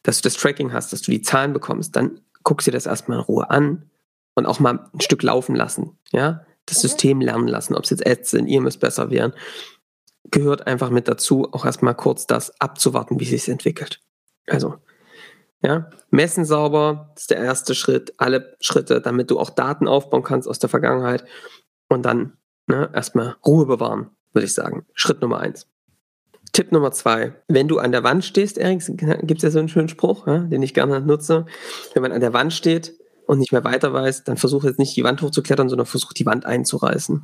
dass 0.06 0.18
du 0.18 0.22
das 0.22 0.34
Tracking 0.34 0.72
hast, 0.72 0.92
dass 0.92 1.02
du 1.02 1.10
die 1.10 1.20
Zahlen 1.20 1.52
bekommst, 1.52 1.96
dann 1.96 2.20
guckst 2.44 2.68
dir 2.68 2.72
das 2.72 2.86
erstmal 2.86 3.18
in 3.18 3.24
Ruhe 3.24 3.50
an 3.50 3.90
und 4.36 4.46
auch 4.46 4.60
mal 4.60 4.88
ein 4.94 5.00
Stück 5.00 5.24
laufen 5.24 5.56
lassen, 5.56 5.98
ja, 6.12 6.44
das 6.66 6.80
System 6.80 7.20
lernen 7.20 7.48
lassen, 7.48 7.74
ob 7.74 7.82
es 7.84 7.90
jetzt 7.90 8.06
Ads 8.06 8.30
sind, 8.30 8.48
EMS 8.48 8.76
besser 8.76 9.10
wären, 9.10 9.32
gehört 10.30 10.66
einfach 10.68 10.90
mit 10.90 11.08
dazu, 11.08 11.52
auch 11.52 11.64
erstmal 11.64 11.96
kurz 11.96 12.26
das 12.26 12.60
abzuwarten, 12.60 13.18
wie 13.18 13.24
sich 13.24 13.42
es 13.42 13.48
entwickelt. 13.48 14.00
Also, 14.46 14.76
ja, 15.60 15.90
messen 16.10 16.44
sauber 16.44 17.12
ist 17.16 17.30
der 17.30 17.38
erste 17.38 17.74
Schritt, 17.74 18.14
alle 18.18 18.56
Schritte, 18.60 19.00
damit 19.00 19.32
du 19.32 19.40
auch 19.40 19.50
Daten 19.50 19.88
aufbauen 19.88 20.22
kannst 20.22 20.46
aus 20.46 20.60
der 20.60 20.68
Vergangenheit 20.68 21.24
und 21.88 22.04
dann 22.04 22.36
ne, 22.68 22.90
erstmal 22.94 23.34
Ruhe 23.44 23.66
bewahren, 23.66 24.10
würde 24.32 24.46
ich 24.46 24.54
sagen. 24.54 24.86
Schritt 24.94 25.20
Nummer 25.20 25.40
eins. 25.40 25.66
Tipp 26.56 26.72
Nummer 26.72 26.90
zwei. 26.90 27.34
Wenn 27.48 27.68
du 27.68 27.78
an 27.78 27.92
der 27.92 28.02
Wand 28.02 28.24
stehst, 28.24 28.56
Erik, 28.56 28.80
gibt 28.86 29.40
es 29.40 29.42
ja 29.42 29.50
so 29.50 29.58
einen 29.58 29.68
schönen 29.68 29.90
Spruch, 29.90 30.26
ja, 30.26 30.38
den 30.38 30.62
ich 30.62 30.72
gerne 30.72 31.02
nutze. 31.02 31.44
Wenn 31.92 32.00
man 32.00 32.12
an 32.12 32.22
der 32.22 32.32
Wand 32.32 32.50
steht 32.54 32.94
und 33.26 33.40
nicht 33.40 33.52
mehr 33.52 33.62
weiter 33.62 33.92
weiß, 33.92 34.24
dann 34.24 34.38
versuch 34.38 34.64
jetzt 34.64 34.78
nicht 34.78 34.96
die 34.96 35.04
Wand 35.04 35.20
hochzuklettern, 35.20 35.68
sondern 35.68 35.86
versuch 35.86 36.14
die 36.14 36.24
Wand 36.24 36.46
einzureißen. 36.46 37.22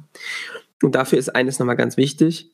Und 0.82 0.94
dafür 0.94 1.18
ist 1.18 1.34
eines 1.34 1.58
nochmal 1.58 1.78
ganz 1.78 1.96
wichtig. 1.96 2.50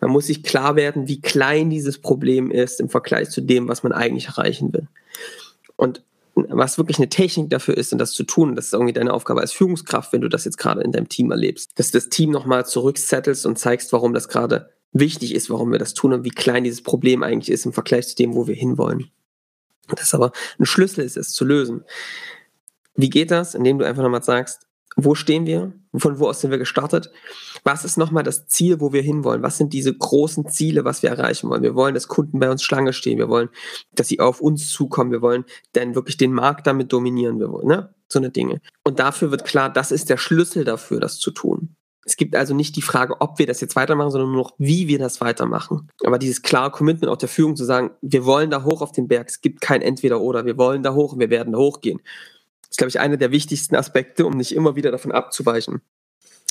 Man 0.00 0.10
muss 0.10 0.26
sich 0.26 0.42
klar 0.42 0.74
werden, 0.74 1.06
wie 1.06 1.20
klein 1.20 1.70
dieses 1.70 1.98
Problem 1.98 2.50
ist 2.50 2.80
im 2.80 2.88
Vergleich 2.88 3.30
zu 3.30 3.40
dem, 3.40 3.68
was 3.68 3.84
man 3.84 3.92
eigentlich 3.92 4.26
erreichen 4.26 4.72
will. 4.72 4.88
Und 5.76 6.02
was 6.34 6.76
wirklich 6.76 6.98
eine 6.98 7.08
Technik 7.08 7.50
dafür 7.50 7.76
ist, 7.76 7.92
und 7.92 8.00
das 8.00 8.14
zu 8.14 8.24
tun, 8.24 8.56
das 8.56 8.64
ist 8.64 8.72
irgendwie 8.72 8.94
deine 8.94 9.12
Aufgabe 9.12 9.42
als 9.42 9.52
Führungskraft, 9.52 10.12
wenn 10.12 10.22
du 10.22 10.28
das 10.28 10.44
jetzt 10.44 10.58
gerade 10.58 10.80
in 10.80 10.90
deinem 10.90 11.08
Team 11.08 11.30
erlebst, 11.30 11.70
dass 11.76 11.92
du 11.92 11.98
das 11.98 12.08
Team 12.08 12.32
nochmal 12.32 12.66
zurücksettelst 12.66 13.46
und 13.46 13.60
zeigst, 13.60 13.92
warum 13.92 14.12
das 14.12 14.28
gerade 14.28 14.70
wichtig 14.92 15.34
ist, 15.34 15.50
warum 15.50 15.72
wir 15.72 15.78
das 15.78 15.94
tun 15.94 16.12
und 16.12 16.24
wie 16.24 16.30
klein 16.30 16.64
dieses 16.64 16.82
Problem 16.82 17.22
eigentlich 17.22 17.50
ist 17.50 17.66
im 17.66 17.72
Vergleich 17.72 18.08
zu 18.08 18.16
dem, 18.16 18.34
wo 18.34 18.46
wir 18.46 18.54
hinwollen. 18.54 19.10
Das 19.88 20.14
aber 20.14 20.32
ein 20.58 20.66
Schlüssel 20.66 21.04
ist, 21.04 21.16
es 21.16 21.32
zu 21.32 21.44
lösen. 21.44 21.84
Wie 22.94 23.10
geht 23.10 23.30
das? 23.30 23.54
Indem 23.54 23.78
du 23.78 23.86
einfach 23.86 24.02
nochmal 24.02 24.22
sagst, 24.22 24.66
wo 24.96 25.14
stehen 25.14 25.46
wir? 25.46 25.72
Von 25.94 26.18
wo 26.18 26.28
aus 26.28 26.40
sind 26.40 26.50
wir 26.50 26.58
gestartet? 26.58 27.10
Was 27.64 27.84
ist 27.84 27.96
nochmal 27.96 28.22
das 28.22 28.46
Ziel, 28.46 28.80
wo 28.80 28.92
wir 28.92 29.02
hinwollen? 29.02 29.42
Was 29.42 29.56
sind 29.56 29.72
diese 29.72 29.94
großen 29.94 30.48
Ziele, 30.48 30.84
was 30.84 31.02
wir 31.02 31.10
erreichen 31.10 31.48
wollen? 31.48 31.62
Wir 31.62 31.74
wollen, 31.74 31.94
dass 31.94 32.08
Kunden 32.08 32.38
bei 32.38 32.50
uns 32.50 32.62
Schlange 32.62 32.92
stehen. 32.92 33.18
Wir 33.18 33.28
wollen, 33.28 33.48
dass 33.94 34.08
sie 34.08 34.20
auf 34.20 34.40
uns 34.40 34.70
zukommen. 34.70 35.10
Wir 35.10 35.22
wollen 35.22 35.44
dann 35.72 35.94
wirklich 35.94 36.16
den 36.16 36.32
Markt 36.32 36.66
damit 36.66 36.92
dominieren. 36.92 37.38
Wir 37.38 37.50
wollen, 37.50 37.68
ne? 37.68 37.94
So 38.08 38.18
eine 38.18 38.30
Dinge. 38.30 38.60
Und 38.84 38.98
dafür 38.98 39.30
wird 39.30 39.44
klar, 39.44 39.72
das 39.72 39.92
ist 39.92 40.10
der 40.10 40.16
Schlüssel 40.16 40.64
dafür, 40.64 40.98
das 41.00 41.18
zu 41.18 41.30
tun. 41.30 41.76
Es 42.04 42.16
gibt 42.16 42.34
also 42.34 42.54
nicht 42.54 42.76
die 42.76 42.82
Frage, 42.82 43.20
ob 43.20 43.38
wir 43.38 43.46
das 43.46 43.60
jetzt 43.60 43.76
weitermachen, 43.76 44.10
sondern 44.10 44.32
nur 44.32 44.42
noch, 44.42 44.54
wie 44.58 44.88
wir 44.88 44.98
das 44.98 45.20
weitermachen. 45.20 45.88
Aber 46.02 46.18
dieses 46.18 46.42
klare 46.42 46.70
Commitment 46.70 47.12
auch 47.12 47.18
der 47.18 47.28
Führung 47.28 47.56
zu 47.56 47.64
sagen, 47.64 47.90
wir 48.00 48.24
wollen 48.24 48.50
da 48.50 48.64
hoch 48.64 48.80
auf 48.80 48.92
den 48.92 49.06
Berg. 49.06 49.28
Es 49.28 49.40
gibt 49.40 49.60
kein 49.60 49.82
Entweder-Oder. 49.82 50.46
Wir 50.46 50.56
wollen 50.56 50.82
da 50.82 50.94
hoch 50.94 51.12
und 51.12 51.20
wir 51.20 51.30
werden 51.30 51.52
da 51.52 51.58
hochgehen 51.58 52.00
ist, 52.70 52.78
glaube 52.78 52.88
ich, 52.88 53.00
einer 53.00 53.16
der 53.16 53.32
wichtigsten 53.32 53.76
Aspekte, 53.76 54.24
um 54.24 54.36
nicht 54.36 54.54
immer 54.54 54.76
wieder 54.76 54.90
davon 54.90 55.12
abzuweichen. 55.12 55.82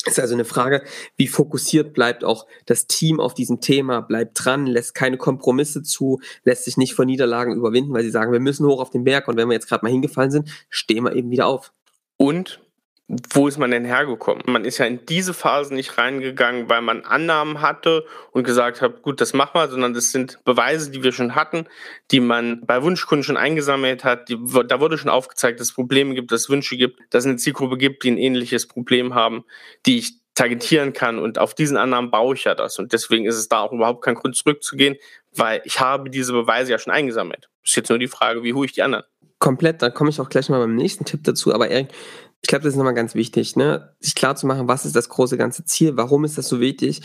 Es 0.06 0.14
ist 0.14 0.20
also 0.20 0.34
eine 0.34 0.46
Frage, 0.46 0.84
wie 1.18 1.28
fokussiert 1.28 1.94
bleibt 1.94 2.24
auch 2.24 2.46
das 2.66 2.88
Team 2.88 3.20
auf 3.20 3.34
diesem 3.34 3.60
Thema, 3.60 4.02
bleibt 4.02 4.46
dran, 4.46 4.66
lässt 4.66 4.96
keine 4.96 5.18
Kompromisse 5.18 5.84
zu, 5.84 6.22
lässt 6.44 6.66
sich 6.66 6.78
nicht 6.78 6.94
vor 6.94 7.06
Niederlagen 7.06 7.56
überwinden, 7.56 7.94
weil 7.94 8.04
sie 8.04 8.10
sagen, 8.10 8.32
wir 8.32 8.40
müssen 8.40 8.66
hoch 8.66 8.80
auf 8.80 8.92
den 8.92 9.04
Berg 9.04 9.28
und 9.28 9.36
wenn 9.36 9.50
wir 9.50 9.56
jetzt 9.56 9.68
gerade 9.68 9.84
mal 9.84 9.92
hingefallen 9.92 10.32
sind, 10.32 10.50
stehen 10.70 11.04
wir 11.04 11.16
eben 11.16 11.32
wieder 11.32 11.48
auf. 11.48 11.74
Und 12.16 12.62
wo 13.10 13.48
ist 13.48 13.58
man 13.58 13.72
denn 13.72 13.86
hergekommen? 13.86 14.44
Man 14.46 14.66
ist 14.66 14.78
ja 14.78 14.86
in 14.86 15.04
diese 15.08 15.34
Phase 15.34 15.74
nicht 15.74 15.98
reingegangen, 15.98 16.70
weil 16.70 16.82
man 16.82 17.06
Annahmen 17.06 17.60
hatte 17.60 18.06
und 18.32 18.44
gesagt 18.44 18.82
hat, 18.82 19.02
gut, 19.02 19.20
das 19.20 19.34
machen 19.34 19.56
wir, 19.56 19.68
sondern 19.68 19.96
das 19.96 20.12
sind 20.12 20.38
Beweise, 20.46 20.92
die 20.92 21.02
wir 21.02 21.12
schon 21.12 21.34
hatten, 21.34 21.66
die 22.12 22.20
man 22.20 22.62
bei 22.68 22.84
Wunschkunden 22.84 23.24
schon 23.24 23.36
eingesammelt 23.36 24.04
hat. 24.04 24.30
Die, 24.30 24.38
da 24.68 24.80
wurde 24.80 25.00
schon 25.00 25.10
aufgezeigt, 25.10 25.60
dass 25.60 25.70
es 25.70 25.74
Probleme 25.74 26.14
gibt, 26.14 26.32
dass 26.32 26.42
es 26.42 26.50
Wünsche 26.52 26.78
gibt, 26.78 27.00
dass 27.10 27.24
es 27.24 27.28
eine 27.28 27.38
Zielgruppe 27.38 27.78
gibt, 27.78 28.04
die 28.04 28.12
ein 28.12 28.18
ähnliches 28.18 28.68
Problem 28.68 29.16
haben, 29.16 29.44
die 29.88 29.98
ich 29.98 30.14
targetieren 30.36 30.94
kann. 30.94 31.18
Und 31.18 31.40
auf 31.40 31.56
diesen 31.56 31.78
Annahmen 31.78 32.12
baue 32.12 32.36
ich 32.36 32.44
ja 32.44 32.54
das. 32.54 32.78
Und 32.78 32.94
deswegen 32.94 33.26
ist 33.26 33.38
es 33.38 33.50
da 33.50 33.62
auch 33.62 33.72
überhaupt 33.72 34.04
kein 34.04 34.16
Grund 34.16 34.36
zurückzugehen, 34.36 34.98
weil 35.36 35.62
ich 35.64 35.80
habe 35.80 36.12
diese 36.12 36.34
Beweise 36.34 36.72
ja 36.72 36.78
schon 36.78 36.94
eingesammelt. 36.94 37.50
Ist 37.64 37.76
jetzt 37.76 37.90
nur 37.90 37.98
die 37.98 38.08
Frage, 38.08 38.44
wie 38.44 38.54
hole 38.54 38.68
ich 38.68 38.74
die 38.74 38.84
anderen? 38.84 39.06
Komplett, 39.40 39.82
da 39.82 39.90
komme 39.90 40.10
ich 40.10 40.20
auch 40.20 40.30
gleich 40.30 40.50
mal 40.50 40.60
beim 40.60 40.76
nächsten 40.76 41.06
Tipp 41.06 41.22
dazu. 41.24 41.54
Aber 41.54 41.70
Erik, 41.70 41.90
ich 42.42 42.48
glaube, 42.48 42.64
das 42.64 42.74
ist 42.74 42.78
nochmal 42.78 42.94
ganz 42.94 43.16
wichtig, 43.16 43.56
ne? 43.56 43.96
sich 44.00 44.16
klar 44.16 44.36
zu 44.36 44.48
machen, 44.48 44.68
was 44.68 44.86
ist 44.86 44.96
das 44.96 45.10
große 45.10 45.38
ganze 45.38 45.66
Ziel, 45.66 45.98
warum 45.98 46.24
ist 46.24 46.38
das 46.38 46.48
so 46.48 46.60
wichtig, 46.60 47.02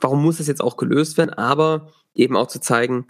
warum 0.00 0.22
muss 0.22 0.38
das 0.38 0.48
jetzt 0.48 0.60
auch 0.60 0.76
gelöst 0.76 1.18
werden, 1.18 1.30
aber 1.30 1.92
eben 2.14 2.36
auch 2.36 2.48
zu 2.48 2.60
zeigen, 2.60 3.06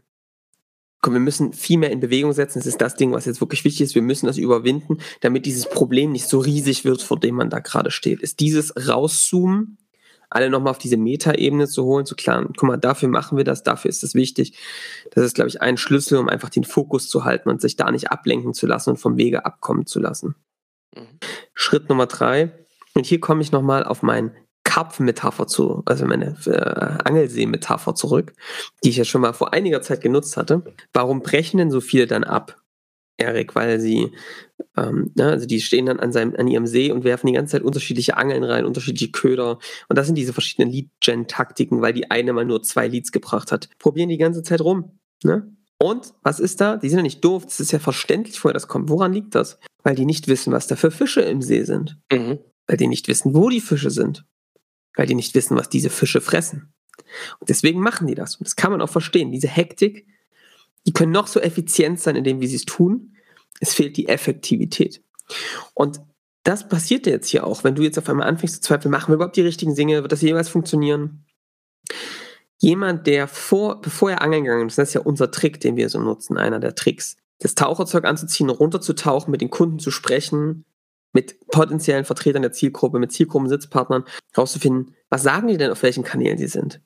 komm, 1.00 1.14
wir 1.14 1.21
müssen 1.21 1.52
viel 1.52 1.79
mehr 1.79 1.91
in 1.91 2.00
Bewegung 2.00 2.33
setzen, 2.33 2.61
das 2.61 2.67
ist 2.67 2.81
das 2.81 2.95
Ding, 2.95 3.12
was 3.12 3.25
jetzt 3.25 3.41
wirklich 3.41 3.64
wichtig 3.64 3.83
ist, 3.83 3.95
wir 3.95 4.02
müssen 4.02 4.26
das 4.26 4.38
überwinden, 4.38 4.99
damit 5.21 5.47
dieses 5.47 5.69
Problem 5.69 6.12
nicht 6.12 6.29
so 6.29 6.38
riesig 6.38 6.85
wird, 6.85 7.02
vor 7.02 7.19
dem 7.19 7.35
man 7.35 7.50
da 7.50 7.59
gerade 7.59 7.91
steht. 7.91 8.21
Ist 8.21 8.41
dieses 8.41 8.75
Rauszoomen, 8.88 9.79
alle 10.31 10.49
nochmal 10.49 10.71
auf 10.71 10.79
diese 10.79 10.97
Metaebene 10.97 11.67
zu 11.69 11.85
holen, 11.85 12.07
zu 12.07 12.14
klären, 12.14 12.49
guck 12.57 12.69
mal, 12.69 12.76
dafür 12.76 13.09
machen 13.09 13.37
wir 13.37 13.45
das, 13.45 13.64
dafür 13.64 13.88
ist 13.88 14.02
das 14.02 14.14
wichtig. 14.14 14.57
Das 15.11 15.25
ist, 15.25 15.35
glaube 15.35 15.49
ich, 15.49 15.61
ein 15.61 15.76
Schlüssel, 15.76 16.19
um 16.19 16.29
einfach 16.29 16.49
den 16.49 16.64
Fokus 16.64 17.09
zu 17.09 17.25
halten 17.25 17.50
und 17.50 17.61
sich 17.61 17.76
da 17.76 17.91
nicht 17.91 18.11
ablenken 18.11 18.55
zu 18.55 18.67
lassen 18.67 18.91
und 18.91 18.97
vom 18.97 19.17
Wege 19.17 19.45
abkommen 19.45 19.87
zu 19.87 20.00
lassen. 20.00 20.37
Schritt 21.62 21.88
Nummer 21.88 22.07
drei. 22.07 22.52
Und 22.95 23.07
hier 23.07 23.21
komme 23.21 23.40
ich 23.40 23.52
nochmal 23.52 23.85
auf 23.85 24.02
meinen 24.02 24.33
Karpfenmetapher 24.64 25.47
zu, 25.47 25.83
also 25.87 26.07
meine 26.07 26.37
äh, 26.47 27.04
Angelsee-Metapher 27.04 27.95
zurück, 27.95 28.33
die 28.83 28.90
ich 28.90 28.97
ja 28.97 29.04
schon 29.04 29.21
mal 29.21 29.33
vor 29.33 29.52
einiger 29.52 29.81
Zeit 29.81 30.00
genutzt 30.00 30.37
hatte. 30.37 30.62
Warum 30.92 31.23
brechen 31.23 31.59
denn 31.59 31.71
so 31.71 31.81
viele 31.81 32.07
dann 32.07 32.25
ab, 32.25 32.61
Erik? 33.16 33.54
Weil 33.54 33.78
sie, 33.78 34.12
ähm, 34.76 35.12
ja, 35.14 35.28
also 35.28 35.47
die 35.47 35.61
stehen 35.61 35.87
dann 35.87 36.00
an, 36.00 36.12
seinem, 36.12 36.35
an 36.37 36.49
ihrem 36.49 36.66
See 36.66 36.90
und 36.90 37.04
werfen 37.04 37.28
die 37.28 37.33
ganze 37.33 37.52
Zeit 37.52 37.62
unterschiedliche 37.62 38.16
Angeln 38.16 38.42
rein, 38.42 38.64
unterschiedliche 38.64 39.12
Köder. 39.12 39.59
Und 39.88 39.99
das 39.99 40.07
sind 40.07 40.16
diese 40.16 40.33
verschiedenen 40.33 40.73
Lead-Gen-Taktiken, 40.73 41.81
weil 41.81 41.92
die 41.92 42.11
eine 42.11 42.33
mal 42.33 42.45
nur 42.45 42.62
zwei 42.62 42.88
Leads 42.88 43.12
gebracht 43.12 43.52
hat. 43.52 43.69
Probieren 43.78 44.09
die 44.09 44.19
ganze 44.19 44.42
Zeit 44.42 44.61
rum. 44.61 44.99
Ne? 45.23 45.54
Und 45.78 46.14
was 46.23 46.40
ist 46.40 46.61
da? 46.61 46.76
Die 46.76 46.88
sind 46.88 46.99
ja 46.99 47.02
nicht 47.02 47.25
doof, 47.25 47.45
das 47.45 47.61
ist 47.61 47.73
ja 47.73 47.78
verständlich, 47.78 48.42
woher 48.42 48.54
das 48.54 48.69
kommt. 48.69 48.88
Woran 48.88 49.12
liegt 49.12 49.35
das? 49.35 49.59
Weil 49.83 49.95
die 49.95 50.07
nicht 50.07 50.29
wissen, 50.29 50.53
was 50.53 50.67
da 50.67 50.77
für 50.77 50.91
Fische 50.91 51.23
im 51.23 51.43
See 51.43 51.65
sind. 51.65 51.99
Mhm. 52.11 52.39
Weil 52.67 52.77
die 52.77 52.87
nicht 52.87 53.09
wissen, 53.09 53.35
wo 53.35 53.49
die 53.49 53.61
Fische 53.61 53.91
sind. 53.91 54.25
Weil 54.95 55.07
die 55.07 55.15
nicht 55.15 55.35
wissen, 55.35 55.57
was 55.57 55.69
diese 55.69 55.91
Fische 55.91 56.21
fressen. 56.21 56.73
Und 57.41 57.49
deswegen 57.49 57.81
machen 57.81 58.07
die 58.07 58.15
das. 58.15 58.37
Und 58.37 58.47
das 58.47 58.57
kann 58.57 58.71
man 58.71 58.81
auch 58.81 58.89
verstehen. 58.89 59.33
Diese 59.33 59.49
Hektik, 59.49 60.07
die 60.87 60.93
können 60.93 61.12
noch 61.12 61.27
so 61.27 61.41
effizient 61.41 62.01
sein, 62.01 62.17
in 62.17 62.25
dem, 62.25 62.41
wie 62.41 62.47
sie 62.47 62.57
es 62.57 62.65
tun. 62.65 63.17
Es 63.61 63.75
fehlt 63.75 63.97
die 63.97 64.09
Effektivität. 64.09 65.03
Und 65.75 66.01
das 66.45 66.69
passiert 66.69 67.07
jetzt 67.07 67.29
hier 67.29 67.47
auch, 67.47 67.65
wenn 67.65 67.75
du 67.75 67.83
jetzt 67.83 67.99
auf 67.99 68.09
einmal 68.09 68.29
anfängst 68.29 68.57
zu 68.57 68.61
zweifeln, 68.61 68.91
machen 68.91 69.09
wir 69.09 69.15
überhaupt 69.15 69.37
die 69.37 69.43
richtigen 69.43 69.75
Dinge, 69.75 70.03
wird 70.03 70.12
das 70.12 70.23
jeweils 70.23 70.49
funktionieren? 70.49 71.25
jemand, 72.62 73.07
der 73.07 73.29
vor, 73.29 73.81
bevor 73.81 74.12
er 74.12 74.23
angeln 74.23 74.45
gegangen 74.45 74.69
ist, 74.69 74.79
das 74.79 74.89
ist 74.89 74.95
ja 74.95 75.01
unser 75.03 75.31
Trick, 75.31 75.61
den 75.61 75.77
wir 75.77 75.89
so 75.89 76.01
nutzen, 76.01 76.39
einer 76.39 76.61
der 76.61 76.75
Tricks, 76.75 77.17
das 77.42 77.54
Taucherzeug 77.54 78.04
anzuziehen, 78.04 78.50
runterzutauchen, 78.50 79.30
mit 79.30 79.40
den 79.40 79.50
Kunden 79.50 79.78
zu 79.78 79.90
sprechen, 79.90 80.64
mit 81.12 81.46
potenziellen 81.49 82.04
Vertretern 82.04 82.42
der 82.42 82.52
Zielgruppe, 82.52 82.99
mit 82.99 83.12
Zielgruppensitzpartnern, 83.12 84.04
herauszufinden, 84.32 84.94
was 85.11 85.22
sagen 85.22 85.49
die 85.49 85.58
denn, 85.58 85.70
auf 85.70 85.82
welchen 85.82 86.04
Kanälen 86.04 86.38
sie 86.38 86.46
sind? 86.46 86.80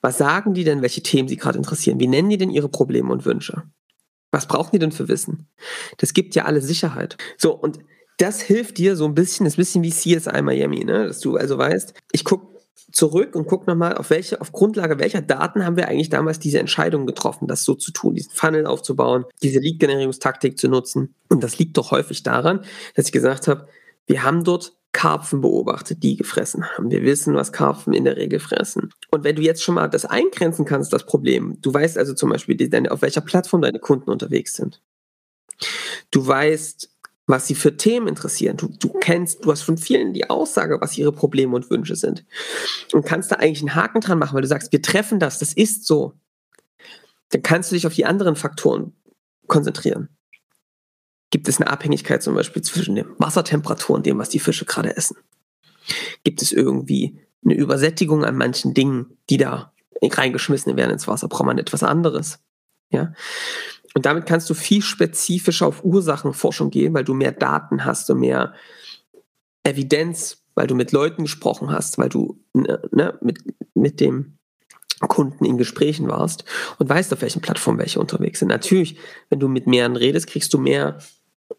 Was 0.00 0.18
sagen 0.18 0.54
die 0.54 0.64
denn, 0.64 0.82
welche 0.82 1.02
Themen 1.02 1.28
sie 1.28 1.36
gerade 1.36 1.58
interessieren? 1.58 1.98
Wie 1.98 2.06
nennen 2.06 2.28
die 2.28 2.38
denn 2.38 2.50
ihre 2.50 2.68
Probleme 2.68 3.10
und 3.10 3.24
Wünsche? 3.24 3.64
Was 4.30 4.46
brauchen 4.46 4.70
die 4.72 4.78
denn 4.78 4.92
für 4.92 5.08
Wissen? 5.08 5.48
Das 5.98 6.14
gibt 6.14 6.34
ja 6.34 6.44
alle 6.44 6.60
Sicherheit. 6.60 7.16
So, 7.36 7.52
und 7.52 7.78
das 8.18 8.40
hilft 8.40 8.78
dir 8.78 8.96
so 8.96 9.06
ein 9.06 9.14
bisschen, 9.14 9.44
das 9.44 9.54
ist 9.54 9.74
ein 9.74 9.82
bisschen 9.82 10.06
wie 10.06 10.18
CSI 10.20 10.42
Miami, 10.42 10.84
ne? 10.84 11.06
dass 11.06 11.20
du 11.20 11.36
also 11.36 11.58
weißt, 11.58 11.94
ich 12.12 12.24
gucke 12.24 12.51
zurück 12.92 13.34
und 13.34 13.46
guck 13.46 13.66
nochmal, 13.66 13.96
auf 13.96 14.10
welche, 14.10 14.40
auf 14.40 14.52
Grundlage 14.52 14.98
welcher 14.98 15.22
Daten 15.22 15.64
haben 15.64 15.76
wir 15.76 15.88
eigentlich 15.88 16.10
damals 16.10 16.38
diese 16.38 16.58
Entscheidung 16.58 17.06
getroffen, 17.06 17.48
das 17.48 17.64
so 17.64 17.74
zu 17.74 17.92
tun, 17.92 18.14
diesen 18.14 18.32
Funnel 18.32 18.66
aufzubauen, 18.66 19.24
diese 19.42 19.58
Lead-Generierungstaktik 19.58 20.58
zu 20.58 20.68
nutzen. 20.68 21.14
Und 21.28 21.42
das 21.42 21.58
liegt 21.58 21.76
doch 21.76 21.90
häufig 21.90 22.22
daran, 22.22 22.64
dass 22.94 23.06
ich 23.06 23.12
gesagt 23.12 23.48
habe, 23.48 23.66
wir 24.06 24.22
haben 24.22 24.44
dort 24.44 24.74
Karpfen 24.92 25.40
beobachtet, 25.40 26.02
die 26.02 26.16
gefressen 26.16 26.68
haben. 26.68 26.90
Wir 26.90 27.02
wissen, 27.02 27.34
was 27.34 27.52
Karpfen 27.52 27.94
in 27.94 28.04
der 28.04 28.16
Regel 28.16 28.38
fressen. 28.38 28.90
Und 29.10 29.24
wenn 29.24 29.36
du 29.36 29.42
jetzt 29.42 29.62
schon 29.62 29.74
mal 29.74 29.88
das 29.88 30.04
eingrenzen 30.04 30.66
kannst, 30.66 30.92
das 30.92 31.06
Problem, 31.06 31.56
du 31.62 31.72
weißt 31.72 31.96
also 31.96 32.12
zum 32.12 32.28
Beispiel, 32.28 32.56
auf 32.90 33.00
welcher 33.00 33.22
Plattform 33.22 33.62
deine 33.62 33.78
Kunden 33.78 34.10
unterwegs 34.10 34.54
sind. 34.54 34.82
Du 36.10 36.26
weißt, 36.26 36.91
was 37.26 37.46
sie 37.46 37.54
für 37.54 37.76
Themen 37.76 38.08
interessieren. 38.08 38.56
Du, 38.56 38.68
du 38.68 38.92
kennst, 38.92 39.44
du 39.44 39.50
hast 39.50 39.62
von 39.62 39.78
vielen 39.78 40.12
die 40.12 40.28
Aussage, 40.28 40.80
was 40.80 40.98
ihre 40.98 41.12
Probleme 41.12 41.54
und 41.54 41.70
Wünsche 41.70 41.96
sind. 41.96 42.24
Und 42.92 43.06
kannst 43.06 43.30
da 43.30 43.36
eigentlich 43.36 43.60
einen 43.60 43.74
Haken 43.74 44.00
dran 44.00 44.18
machen, 44.18 44.34
weil 44.34 44.42
du 44.42 44.48
sagst, 44.48 44.72
wir 44.72 44.82
treffen 44.82 45.20
das, 45.20 45.38
das 45.38 45.52
ist 45.52 45.86
so. 45.86 46.14
Dann 47.30 47.42
kannst 47.42 47.70
du 47.70 47.74
dich 47.74 47.86
auf 47.86 47.94
die 47.94 48.04
anderen 48.04 48.36
Faktoren 48.36 48.92
konzentrieren. 49.46 50.08
Gibt 51.30 51.48
es 51.48 51.60
eine 51.60 51.70
Abhängigkeit 51.70 52.22
zum 52.22 52.34
Beispiel 52.34 52.62
zwischen 52.62 52.94
der 52.94 53.06
Wassertemperatur 53.18 53.96
und 53.96 54.04
dem, 54.04 54.18
was 54.18 54.28
die 54.28 54.38
Fische 54.38 54.66
gerade 54.66 54.96
essen? 54.96 55.16
Gibt 56.24 56.42
es 56.42 56.52
irgendwie 56.52 57.18
eine 57.44 57.54
Übersättigung 57.54 58.24
an 58.24 58.36
manchen 58.36 58.74
Dingen, 58.74 59.16
die 59.30 59.38
da 59.38 59.72
reingeschmissen 60.02 60.76
werden 60.76 60.92
ins 60.92 61.08
Wasser? 61.08 61.28
Braucht 61.28 61.46
man 61.46 61.58
etwas 61.58 61.82
anderes? 61.82 62.40
Ja. 62.90 63.14
Und 63.94 64.06
damit 64.06 64.26
kannst 64.26 64.48
du 64.48 64.54
viel 64.54 64.82
spezifischer 64.82 65.66
auf 65.66 65.84
Ursachenforschung 65.84 66.70
gehen, 66.70 66.94
weil 66.94 67.04
du 67.04 67.14
mehr 67.14 67.32
Daten 67.32 67.84
hast 67.84 68.08
und 68.10 68.20
mehr 68.20 68.54
Evidenz, 69.64 70.44
weil 70.54 70.66
du 70.66 70.74
mit 70.74 70.92
Leuten 70.92 71.22
gesprochen 71.22 71.70
hast, 71.70 71.98
weil 71.98 72.08
du 72.08 72.40
ne, 72.54 73.18
mit, 73.20 73.38
mit 73.74 74.00
dem 74.00 74.38
Kunden 75.08 75.44
in 75.44 75.58
Gesprächen 75.58 76.08
warst 76.08 76.44
und 76.78 76.88
weißt, 76.88 77.12
auf 77.12 77.22
welchen 77.22 77.42
Plattformen 77.42 77.78
welche 77.78 78.00
unterwegs 78.00 78.38
sind. 78.38 78.48
Natürlich, 78.48 78.96
wenn 79.30 79.40
du 79.40 79.48
mit 79.48 79.66
mehreren 79.66 79.96
redest, 79.96 80.26
kriegst 80.26 80.52
du 80.54 80.58
mehr 80.58 80.98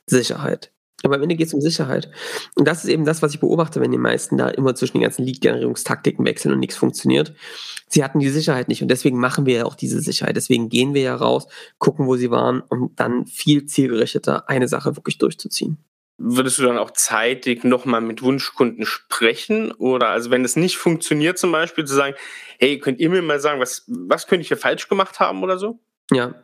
Sicherheit. 0.07 0.71
Aber 1.03 1.15
am 1.15 1.21
Ende 1.21 1.35
geht 1.35 1.47
es 1.47 1.53
um 1.53 1.61
Sicherheit. 1.61 2.09
Und 2.55 2.67
das 2.67 2.83
ist 2.83 2.89
eben 2.89 3.03
das, 3.03 3.21
was 3.21 3.33
ich 3.33 3.39
beobachte, 3.41 3.81
wenn 3.81 3.91
die 3.91 3.97
meisten 3.97 4.37
da 4.37 4.47
immer 4.47 4.73
zwischen 4.73 4.97
den 4.97 5.03
ganzen 5.03 5.25
Lead-Generierungstaktiken 5.25 6.25
wechseln 6.25 6.53
und 6.53 6.59
nichts 6.59 6.77
funktioniert. 6.77 7.33
Sie 7.89 8.03
hatten 8.03 8.19
die 8.19 8.29
Sicherheit 8.29 8.69
nicht 8.69 8.81
und 8.81 8.87
deswegen 8.87 9.19
machen 9.19 9.45
wir 9.45 9.55
ja 9.55 9.65
auch 9.65 9.75
diese 9.75 9.99
Sicherheit. 9.99 10.37
Deswegen 10.37 10.69
gehen 10.69 10.93
wir 10.93 11.01
ja 11.01 11.15
raus, 11.15 11.47
gucken, 11.77 12.07
wo 12.07 12.15
sie 12.15 12.31
waren, 12.31 12.61
um 12.61 12.93
dann 12.95 13.25
viel 13.25 13.65
zielgerichteter 13.65 14.49
eine 14.49 14.67
Sache 14.69 14.95
wirklich 14.95 15.17
durchzuziehen. 15.17 15.77
Würdest 16.17 16.57
du 16.59 16.63
dann 16.63 16.77
auch 16.77 16.91
zeitig 16.91 17.65
nochmal 17.65 17.99
mit 17.99 18.21
Wunschkunden 18.21 18.85
sprechen? 18.85 19.71
Oder 19.73 20.09
also 20.09 20.31
wenn 20.31 20.45
es 20.45 20.55
nicht 20.55 20.77
funktioniert, 20.77 21.37
zum 21.37 21.51
Beispiel 21.51 21.85
zu 21.85 21.95
sagen, 21.95 22.15
hey, 22.59 22.79
könnt 22.79 22.99
ihr 22.99 23.09
mir 23.09 23.21
mal 23.21 23.41
sagen, 23.41 23.59
was, 23.59 23.83
was 23.87 24.27
könnte 24.27 24.43
ich 24.43 24.47
hier 24.47 24.57
falsch 24.57 24.87
gemacht 24.87 25.19
haben 25.19 25.43
oder 25.43 25.57
so? 25.57 25.79
Ja, 26.11 26.35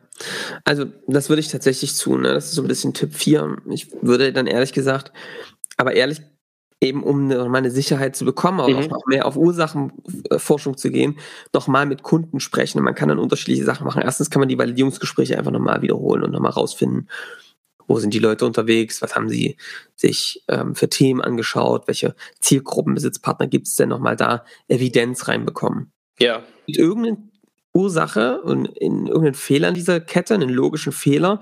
also 0.63 0.85
das 1.07 1.29
würde 1.29 1.39
ich 1.39 1.47
tatsächlich 1.47 1.97
tun. 1.97 2.21
Ne? 2.21 2.33
Das 2.33 2.45
ist 2.45 2.53
so 2.53 2.61
ein 2.61 2.67
bisschen 2.67 2.93
Tipp 2.93 3.13
4. 3.13 3.57
Ich 3.69 3.91
würde 4.01 4.33
dann 4.33 4.47
ehrlich 4.47 4.73
gesagt, 4.73 5.11
aber 5.77 5.93
ehrlich 5.93 6.21
eben 6.81 7.03
um 7.03 7.25
eine, 7.25 7.49
meine 7.49 7.71
Sicherheit 7.71 8.15
zu 8.15 8.25
bekommen, 8.25 8.59
auch 8.61 8.67
mhm. 8.67 8.88
noch 8.88 9.05
mehr 9.05 9.25
auf 9.25 9.35
Ursachenforschung 9.35 10.77
zu 10.77 10.91
gehen, 10.91 11.19
nochmal 11.53 11.85
mit 11.85 12.03
Kunden 12.03 12.39
sprechen. 12.39 12.79
Und 12.79 12.85
man 12.85 12.95
kann 12.95 13.09
dann 13.09 13.19
unterschiedliche 13.19 13.65
Sachen 13.65 13.85
machen. 13.85 14.01
Erstens 14.01 14.29
kann 14.29 14.39
man 14.39 14.49
die 14.49 14.57
Validierungsgespräche 14.57 15.38
einfach 15.38 15.51
nochmal 15.51 15.81
wiederholen 15.81 16.23
und 16.23 16.31
nochmal 16.31 16.51
rausfinden, 16.51 17.09
wo 17.88 17.99
sind 17.99 18.13
die 18.13 18.19
Leute 18.19 18.45
unterwegs, 18.45 19.01
was 19.01 19.15
haben 19.15 19.29
sie 19.29 19.57
sich 19.95 20.43
ähm, 20.47 20.75
für 20.75 20.89
Themen 20.89 21.21
angeschaut, 21.21 21.88
welche 21.88 22.15
Zielgruppenbesitzpartner 22.39 23.47
gibt 23.47 23.67
es 23.67 23.75
denn 23.75 23.89
nochmal 23.89 24.15
da, 24.15 24.45
Evidenz 24.67 25.27
reinbekommen. 25.27 25.91
Ja. 26.19 26.43
Mit 26.67 26.77
irgendeine 26.77 27.17
Ursache 27.73 28.41
und 28.41 28.65
in 28.65 29.07
irgendeinen 29.07 29.35
Fehler 29.35 29.69
in 29.69 29.75
dieser 29.75 29.99
Kette, 29.99 30.33
einen 30.33 30.49
logischen 30.49 30.91
Fehler, 30.91 31.41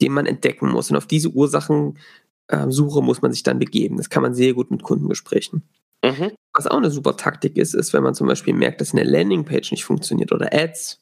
den 0.00 0.12
man 0.12 0.26
entdecken 0.26 0.70
muss. 0.70 0.90
Und 0.90 0.96
auf 0.96 1.06
diese 1.06 1.30
Ursachensuche 1.30 1.96
ähm, 2.50 3.04
muss 3.04 3.22
man 3.22 3.32
sich 3.32 3.42
dann 3.42 3.58
begeben. 3.58 3.96
Das 3.96 4.10
kann 4.10 4.22
man 4.22 4.34
sehr 4.34 4.54
gut 4.54 4.70
mit 4.70 4.82
Kundengesprächen. 4.82 5.62
Mhm. 6.04 6.32
Was 6.52 6.66
auch 6.66 6.76
eine 6.76 6.90
super 6.90 7.16
Taktik 7.16 7.56
ist, 7.56 7.74
ist, 7.74 7.92
wenn 7.92 8.02
man 8.02 8.14
zum 8.14 8.26
Beispiel 8.26 8.54
merkt, 8.54 8.80
dass 8.80 8.92
eine 8.92 9.04
Landingpage 9.04 9.70
nicht 9.70 9.84
funktioniert 9.84 10.32
oder 10.32 10.52
Ads, 10.52 11.00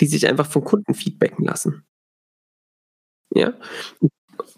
die 0.00 0.06
sich 0.06 0.26
einfach 0.26 0.46
von 0.46 0.64
Kunden 0.64 0.94
feedbacken 0.94 1.44
lassen. 1.44 1.84
Ja. 3.34 3.54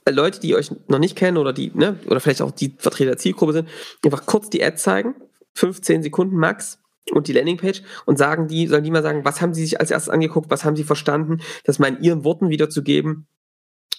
Leute, 0.09 0.41
die 0.41 0.55
euch 0.55 0.71
noch 0.89 0.99
nicht 0.99 1.17
kennen 1.17 1.37
oder 1.37 1.53
die, 1.53 1.71
ne, 1.75 1.99
oder 2.07 2.21
vielleicht 2.21 2.43
auch 2.43 2.51
die 2.51 2.75
Vertreter 2.79 3.13
der 3.13 3.19
Zielgruppe 3.19 3.53
sind, 3.53 3.69
einfach 4.05 4.27
kurz 4.27 4.51
die 4.51 4.63
Ad 4.63 4.77
zeigen, 4.77 5.15
15 5.55 6.03
Sekunden 6.03 6.37
max 6.37 6.79
und 7.13 7.29
die 7.29 7.33
Landingpage 7.33 7.83
und 8.07 8.19
sagen 8.19 8.49
die, 8.49 8.67
sollen 8.67 8.85
die 8.85 8.91
mal 8.91 9.03
sagen, 9.03 9.25
was 9.25 9.41
haben 9.41 9.55
sie 9.55 9.63
sich 9.63 9.81
als 9.81 9.91
erstes 9.91 10.11
angeguckt, 10.11 10.51
was 10.51 10.65
haben 10.65 10.77
sie 10.77 10.85
verstanden, 10.85 11.41
das 11.65 11.79
mal 11.79 11.89
in 11.89 12.03
ihren 12.03 12.25
Worten 12.25 12.49
wiederzugeben 12.49 13.27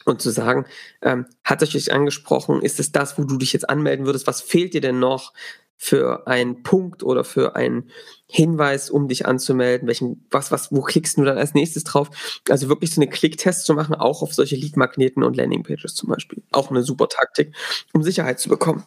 und 0.06 0.22
zu 0.22 0.30
sagen, 0.30 0.66
ähm, 1.02 1.26
hat 1.44 1.62
euch 1.64 1.74
das 1.74 1.90
angesprochen, 1.90 2.62
ist 2.62 2.80
es 2.80 2.92
das, 2.92 3.18
wo 3.18 3.24
du 3.24 3.38
dich 3.38 3.54
jetzt 3.54 3.70
anmelden 3.70 4.06
würdest, 4.06 4.28
was 4.28 4.42
fehlt 4.42 4.74
dir 4.74 4.82
denn 4.82 5.00
noch 5.00 5.34
für 5.78 6.26
einen 6.26 6.64
Punkt 6.64 7.04
oder 7.04 7.24
für 7.24 7.56
einen 7.56 7.92
Hinweis, 8.28 8.90
um 8.90 9.08
dich 9.08 9.26
anzumelden, 9.26 9.88
welchen, 9.88 10.26
was, 10.32 10.52
was, 10.52 10.72
wo 10.72 10.82
klickst 10.82 11.18
du 11.18 11.24
dann 11.24 11.38
als 11.38 11.54
nächstes 11.54 11.84
drauf? 11.84 12.42
Also 12.50 12.70
wirklich 12.70 12.94
so 12.94 13.02
eine 13.02 13.10
Klicktest 13.10 13.66
zu 13.66 13.74
machen, 13.74 13.94
auch 13.94 14.22
auf 14.22 14.34
solche 14.34 14.56
Lead-Magneten 14.56 15.22
und 15.22 15.36
Landingpages 15.36 15.94
zum 15.94 16.10
Beispiel. 16.10 16.42
Auch 16.52 16.72
eine 16.72 16.82
super 16.82 17.10
Taktik, 17.10 17.54
um 17.94 18.04
Sicherheit 18.04 18.40
zu 18.40 18.50
bekommen. 18.50 18.86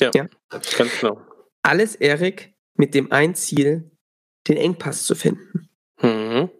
Ja, 0.00 0.10
ja? 0.14 0.26
ganz 0.50 0.98
genau. 0.98 1.20
Alles, 1.62 1.94
Erik, 1.94 2.53
mit 2.74 2.94
dem 2.94 3.12
ein 3.12 3.34
Ziel, 3.34 3.90
den 4.48 4.56
Engpass 4.56 5.04
zu 5.04 5.14
finden. 5.14 5.68
Mhm. 6.02 6.50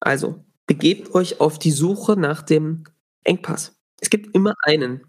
Also, 0.00 0.44
begebt 0.66 1.14
euch 1.14 1.40
auf 1.40 1.58
die 1.58 1.70
Suche 1.70 2.16
nach 2.16 2.42
dem 2.42 2.84
Engpass. 3.24 3.76
Es 4.00 4.10
gibt 4.10 4.34
immer 4.34 4.54
einen. 4.62 5.04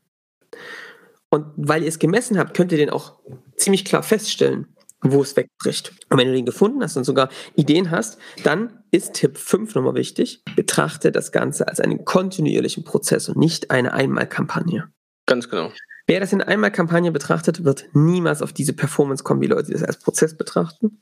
Und 1.30 1.46
weil 1.56 1.84
ihr 1.84 1.90
es 1.90 2.00
gemessen 2.00 2.38
habt, 2.38 2.56
könnt 2.56 2.72
ihr 2.72 2.78
den 2.78 2.90
auch 2.90 3.20
ziemlich 3.56 3.86
klar 3.86 4.04
feststellen, 4.04 4.76
wo 5.02 5.22
es 5.22 5.36
wegbricht. 5.36 5.94
Und 6.10 6.18
wenn 6.18 6.28
du 6.28 6.34
den 6.34 6.46
gefunden 6.46 6.84
hast 6.84 6.98
und 6.98 7.06
sogar 7.06 7.30
Ideen 7.56 7.90
hast, 7.90 8.18
dann 8.44 8.84
ist 8.92 9.14
Tipp 9.14 9.38
5 9.38 9.76
nochmal 9.76 9.96
wichtig. 9.96 10.44
Betrachte 10.56 11.12
das 11.12 11.32
Ganze 11.32 11.68
als 11.68 11.80
einen 11.80 12.04
kontinuierlichen 12.04 12.84
Prozess 12.84 13.30
und 13.30 13.38
nicht 13.38 13.72
eine 13.72 13.94
Einmalkampagne. 13.94 14.92
Ganz 15.26 15.50
genau. 15.50 15.72
Wer 16.08 16.20
das 16.20 16.34
in 16.34 16.42
Einmalkampagne 16.42 17.12
betrachtet, 17.12 17.64
wird 17.64 17.90
niemals 17.94 18.42
auf 18.42 18.54
diese 18.54 18.74
Performance 18.74 19.24
kommen, 19.24 19.42
wie 19.42 19.48
Leute 19.48 19.68
die 19.68 19.74
das 19.74 19.84
als 19.84 20.00
Prozess 20.00 20.36
betrachten. 20.36 21.02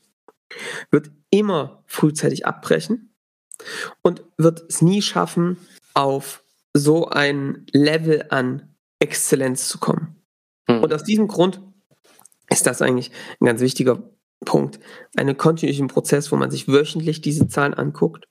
Wird 0.91 1.11
immer 1.29 1.83
frühzeitig 1.85 2.45
abbrechen 2.45 3.13
und 4.01 4.23
wird 4.37 4.63
es 4.69 4.81
nie 4.81 5.01
schaffen, 5.01 5.57
auf 5.93 6.43
so 6.73 7.07
ein 7.07 7.65
Level 7.71 8.25
an 8.29 8.75
Exzellenz 8.99 9.67
zu 9.67 9.79
kommen. 9.79 10.15
Mhm. 10.67 10.83
Und 10.83 10.93
aus 10.93 11.03
diesem 11.03 11.27
Grund 11.27 11.61
ist 12.49 12.65
das 12.65 12.81
eigentlich 12.81 13.11
ein 13.39 13.45
ganz 13.45 13.61
wichtiger 13.61 14.11
Punkt. 14.45 14.79
Einen 15.15 15.37
kontinuierlichen 15.37 15.87
Prozess, 15.87 16.31
wo 16.31 16.35
man 16.35 16.51
sich 16.51 16.67
wöchentlich 16.67 17.21
diese 17.21 17.47
Zahlen 17.47 17.73
anguckt, 17.73 18.27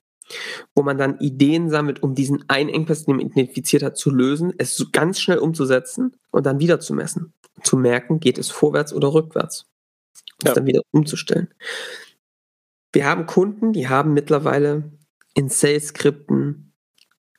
wo 0.75 0.83
man 0.83 0.99
dann 0.99 1.19
Ideen 1.19 1.71
sammelt, 1.71 2.03
um 2.03 2.15
diesen 2.15 2.45
einen 2.49 2.69
Engpass, 2.69 3.05
den 3.05 3.17
man 3.17 3.27
identifiziert 3.27 3.83
hat, 3.83 3.97
zu 3.97 4.11
lösen, 4.11 4.53
es 4.59 4.87
ganz 4.93 5.21
schnell 5.21 5.39
umzusetzen 5.39 6.17
und 6.31 6.47
dann 6.47 6.61
wieder 6.61 6.81
zu 6.81 6.95
messen. 6.95 7.33
Zu 7.63 7.77
merken, 7.77 8.21
geht 8.21 8.39
es 8.39 8.51
vorwärts 8.51 8.93
oder 8.93 9.13
rückwärts. 9.13 9.67
Und 10.41 10.49
ja. 10.49 10.55
dann 10.55 10.67
wieder 10.67 10.83
umzustellen. 10.93 11.49
Wir 12.93 13.07
haben 13.07 13.27
Kunden, 13.27 13.73
die 13.73 13.89
haben 13.89 14.15
mittlerweile 14.15 14.93
in 15.35 15.49
Sales-Skripten 15.49 16.73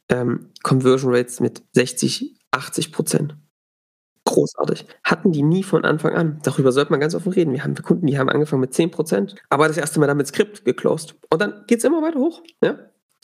ähm, 0.09 0.51
Conversion 0.63 1.13
Rates 1.13 1.39
mit 1.39 1.63
60, 1.73 2.35
80 2.51 2.91
Prozent. 2.91 3.35
Großartig. 4.29 4.85
Hatten 5.03 5.31
die 5.31 5.41
nie 5.41 5.63
von 5.63 5.85
Anfang 5.85 6.13
an. 6.13 6.39
Darüber 6.43 6.71
sollte 6.71 6.91
man 6.91 6.99
ganz 6.99 7.15
offen 7.15 7.31
reden. 7.33 7.51
Wir 7.51 7.63
haben 7.63 7.73
Kunden, 7.73 8.05
die 8.05 8.19
haben 8.19 8.29
angefangen 8.29 8.59
mit 8.59 8.75
10 8.75 8.91
Prozent, 8.91 9.33
aber 9.49 9.67
das 9.67 9.77
erste 9.77 9.99
Mal 9.99 10.05
damit 10.05 10.27
Skript 10.27 10.65
geclosed. 10.65 11.15
Und 11.31 11.41
dann 11.41 11.63
geht 11.65 11.79
es 11.79 11.83
immer 11.83 12.03
weiter 12.03 12.19
hoch. 12.19 12.43
Ja? 12.63 12.77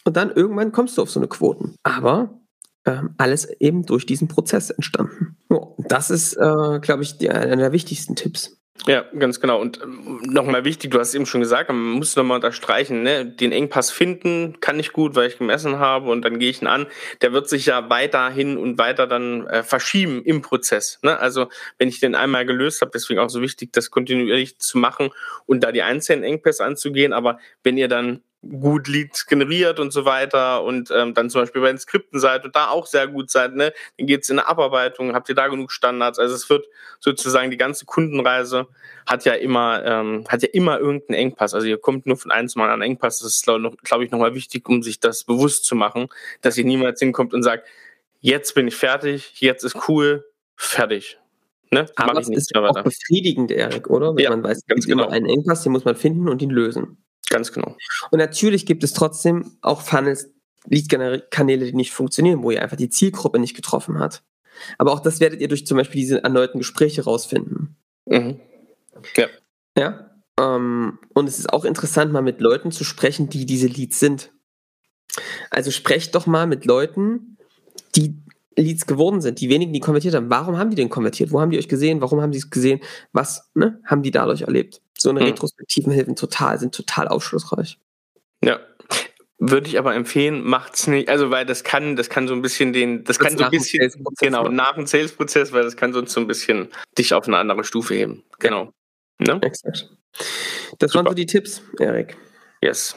Und 0.03 0.17
dann 0.17 0.31
irgendwann 0.31 0.71
kommst 0.71 0.97
du 0.97 1.03
auf 1.03 1.11
so 1.11 1.19
eine 1.19 1.27
Quoten. 1.27 1.75
Aber 1.83 2.39
ähm, 2.85 3.13
alles 3.19 3.45
eben 3.59 3.85
durch 3.85 4.07
diesen 4.07 4.27
Prozess 4.27 4.71
entstanden. 4.71 5.37
Das 5.77 6.09
ist, 6.09 6.33
äh, 6.37 6.79
glaube 6.79 7.03
ich, 7.03 7.19
die, 7.19 7.29
einer 7.29 7.55
der 7.55 7.71
wichtigsten 7.71 8.15
Tipps. 8.15 8.57
Ja, 8.87 9.05
ganz 9.17 9.39
genau. 9.39 9.59
Und 9.59 9.81
ähm, 9.81 10.21
nochmal 10.25 10.65
wichtig, 10.65 10.91
du 10.91 10.99
hast 10.99 11.09
es 11.09 11.15
eben 11.15 11.25
schon 11.25 11.41
gesagt, 11.41 11.69
man 11.69 11.79
muss 11.79 12.15
nochmal 12.15 12.35
unterstreichen, 12.35 13.03
ne? 13.03 13.25
den 13.25 13.51
Engpass 13.51 13.89
finden 13.89 14.59
kann 14.59 14.79
ich 14.79 14.91
gut, 14.91 15.15
weil 15.15 15.27
ich 15.27 15.37
gemessen 15.37 15.79
habe 15.79 16.11
und 16.11 16.23
dann 16.23 16.37
gehe 16.39 16.49
ich 16.49 16.61
ihn 16.61 16.67
an. 16.67 16.85
Der 17.21 17.33
wird 17.33 17.49
sich 17.49 17.65
ja 17.65 17.89
weiterhin 17.89 18.57
und 18.57 18.77
weiter 18.77 19.07
dann 19.07 19.47
äh, 19.47 19.63
verschieben 19.63 20.21
im 20.23 20.41
Prozess. 20.41 20.99
Ne? 21.01 21.17
Also 21.17 21.47
wenn 21.79 21.87
ich 21.87 21.99
den 21.99 22.15
einmal 22.15 22.45
gelöst 22.45 22.81
habe, 22.81 22.91
deswegen 22.93 23.19
auch 23.19 23.29
so 23.29 23.41
wichtig, 23.41 23.71
das 23.71 23.89
kontinuierlich 23.89 24.59
zu 24.59 24.77
machen 24.77 25.09
und 25.45 25.63
da 25.63 25.71
die 25.71 25.81
einzelnen 25.81 26.23
Engpässe 26.23 26.63
anzugehen. 26.63 27.13
Aber 27.13 27.39
wenn 27.63 27.77
ihr 27.77 27.87
dann 27.87 28.21
gut 28.49 28.87
Leads 28.87 29.25
generiert 29.25 29.79
und 29.79 29.91
so 29.91 30.05
weiter 30.05 30.63
und 30.63 30.91
ähm, 30.91 31.13
dann 31.13 31.29
zum 31.29 31.41
Beispiel 31.41 31.61
bei 31.61 31.69
den 31.69 31.77
Skripten 31.77 32.19
seid 32.19 32.45
und 32.45 32.55
da 32.55 32.69
auch 32.69 32.85
sehr 32.85 33.07
gut 33.07 33.29
seid, 33.29 33.55
ne, 33.55 33.73
dann 33.97 34.07
geht's 34.07 34.29
in 34.29 34.39
eine 34.39 34.47
Abarbeitung, 34.47 35.13
habt 35.13 35.29
ihr 35.29 35.35
da 35.35 35.47
genug 35.47 35.71
Standards. 35.71 36.19
Also 36.19 36.35
es 36.35 36.49
wird 36.49 36.67
sozusagen 36.99 37.51
die 37.51 37.57
ganze 37.57 37.85
Kundenreise 37.85 38.67
hat 39.05 39.25
ja 39.25 39.33
immer, 39.33 39.83
ähm, 39.85 40.25
hat 40.27 40.41
ja 40.41 40.49
immer 40.51 40.79
irgendeinen 40.79 41.19
Engpass. 41.19 41.53
Also 41.53 41.67
ihr 41.67 41.77
kommt 41.77 42.05
nur 42.05 42.17
von 42.17 42.31
zu 42.47 42.59
Mal 42.59 42.69
an 42.69 42.81
Engpass. 42.81 43.19
Das 43.19 43.35
ist, 43.35 43.43
glaube 43.43 43.75
glaub 43.83 44.01
ich, 44.01 44.11
nochmal 44.11 44.33
wichtig, 44.33 44.67
um 44.67 44.81
sich 44.81 44.99
das 44.99 45.23
bewusst 45.23 45.65
zu 45.65 45.75
machen, 45.75 46.07
dass 46.41 46.57
ihr 46.57 46.65
niemals 46.65 46.99
hinkommt 46.99 47.33
und 47.33 47.43
sagt, 47.43 47.67
jetzt 48.19 48.55
bin 48.55 48.67
ich 48.67 48.75
fertig, 48.75 49.39
jetzt 49.39 49.63
ist 49.63 49.87
cool, 49.87 50.25
fertig. 50.55 51.19
Ne? 51.71 51.85
Aber 51.95 52.19
es 52.19 52.29
ist 52.29 52.55
auch 52.55 52.83
befriedigend, 52.83 53.51
Erik, 53.51 53.89
oder? 53.89 54.15
Wenn 54.15 54.23
ja, 54.23 54.29
man 54.29 54.43
weiß, 54.43 54.57
es 54.57 54.65
gibt 54.65 54.85
genau. 54.85 55.03
immer 55.03 55.11
einen 55.11 55.25
Engpass, 55.25 55.63
den 55.63 55.71
muss 55.71 55.85
man 55.85 55.95
finden 55.95 56.29
und 56.29 56.41
ihn 56.41 56.49
lösen. 56.49 56.97
Ganz 57.29 57.51
genau. 57.51 57.75
Und 58.11 58.19
natürlich 58.19 58.65
gibt 58.65 58.83
es 58.83 58.93
trotzdem 58.93 59.57
auch 59.61 59.81
Funnels, 59.81 60.31
Lead-Kanäle, 60.67 61.65
die 61.65 61.73
nicht 61.73 61.91
funktionieren, 61.91 62.43
wo 62.43 62.51
ihr 62.51 62.61
einfach 62.61 62.77
die 62.77 62.89
Zielgruppe 62.89 63.39
nicht 63.39 63.55
getroffen 63.55 63.99
hat. 63.99 64.23
Aber 64.77 64.93
auch 64.93 64.99
das 64.99 65.19
werdet 65.19 65.41
ihr 65.41 65.47
durch 65.47 65.65
zum 65.65 65.77
Beispiel 65.77 66.01
diese 66.01 66.23
erneuten 66.23 66.59
Gespräche 66.59 67.03
rausfinden. 67.03 67.75
Mhm. 68.05 68.39
Ja. 69.15 69.27
Ja. 69.77 70.11
Ähm, 70.39 70.99
und 71.13 71.27
es 71.27 71.39
ist 71.39 71.51
auch 71.51 71.65
interessant, 71.65 72.11
mal 72.11 72.21
mit 72.21 72.41
Leuten 72.41 72.71
zu 72.71 72.83
sprechen, 72.83 73.29
die 73.29 73.45
diese 73.45 73.67
Leads 73.67 73.99
sind. 73.99 74.31
Also 75.49 75.71
sprecht 75.71 76.15
doch 76.15 76.25
mal 76.25 76.47
mit 76.47 76.65
Leuten, 76.65 77.37
die 77.95 78.21
Leads 78.57 78.85
geworden 78.85 79.21
sind, 79.21 79.41
die 79.41 79.49
wenigen, 79.49 79.73
die 79.73 79.79
konvertiert 79.79 80.15
haben. 80.15 80.29
Warum 80.29 80.57
haben 80.57 80.69
die 80.69 80.75
denn 80.75 80.89
konvertiert? 80.89 81.31
Wo 81.31 81.41
haben 81.41 81.51
die 81.51 81.57
euch 81.57 81.67
gesehen? 81.67 82.01
Warum 82.01 82.21
haben 82.21 82.31
die 82.31 82.37
es 82.37 82.49
gesehen? 82.49 82.79
Was 83.11 83.49
ne, 83.53 83.81
haben 83.85 84.01
die 84.01 84.11
dadurch 84.11 84.41
erlebt? 84.41 84.81
So 84.97 85.09
eine 85.09 85.19
hm. 85.19 85.27
retrospektiven 85.27 85.91
Hilfen 85.91 86.15
total, 86.15 86.59
sind 86.59 86.73
total 86.73 87.07
aufschlussreich. 87.07 87.77
Ja. 88.43 88.59
Würde 89.37 89.67
ich 89.67 89.77
aber 89.77 89.93
empfehlen, 89.95 90.43
macht's 90.45 90.87
nicht, 90.87 91.09
also 91.09 91.29
weil 91.29 91.45
das 91.45 91.65
kann, 91.65 91.97
das 91.97 92.09
kann 92.09 92.25
so 92.25 92.33
ein 92.33 92.41
bisschen 92.41 92.71
den, 92.71 93.03
das, 93.03 93.17
das 93.17 93.27
kann 93.27 93.37
so 93.37 93.43
ein 93.43 93.51
bisschen, 93.51 93.91
genau, 94.21 94.43
machen. 94.43 94.55
nach 94.55 94.75
dem 94.75 94.87
Sales-Prozess, 94.87 95.51
weil 95.51 95.63
das 95.63 95.75
kann 95.75 95.91
sonst 95.91 96.13
so 96.13 96.21
ein 96.21 96.27
bisschen 96.27 96.69
dich 96.97 97.13
auf 97.13 97.27
eine 97.27 97.37
andere 97.37 97.65
Stufe 97.65 97.95
heben. 97.95 98.23
Genau. 98.39 98.71
Ne? 99.19 99.37
Exakt. 99.41 99.89
Das 100.79 100.91
Super. 100.91 101.05
waren 101.05 101.11
so 101.11 101.15
die 101.15 101.25
Tipps, 101.25 101.61
Erik. 101.79 102.15
Yes. 102.61 102.95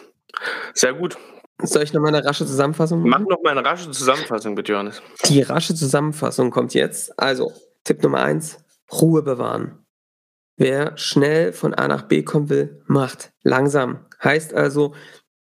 Sehr 0.74 0.94
gut. 0.94 1.18
Soll 1.62 1.82
ich 1.82 1.92
noch 1.92 2.00
mal 2.00 2.14
eine 2.14 2.24
rasche 2.24 2.46
Zusammenfassung 2.46 3.00
machen? 3.00 3.24
Mach 3.24 3.36
noch 3.36 3.42
mal 3.42 3.58
eine 3.58 3.68
rasche 3.68 3.90
Zusammenfassung, 3.90 4.54
bitte, 4.54 4.72
Johannes. 4.72 5.02
Die 5.26 5.42
rasche 5.42 5.74
Zusammenfassung 5.74 6.50
kommt 6.50 6.72
jetzt. 6.74 7.18
Also, 7.18 7.52
Tipp 7.84 8.02
Nummer 8.02 8.20
eins, 8.20 8.58
Ruhe 8.92 9.22
bewahren. 9.22 9.84
Wer 10.56 10.96
schnell 10.96 11.52
von 11.52 11.74
A 11.74 11.88
nach 11.88 12.02
B 12.02 12.22
kommen 12.22 12.48
will, 12.48 12.82
macht 12.86 13.32
langsam. 13.42 14.06
Heißt 14.22 14.54
also, 14.54 14.94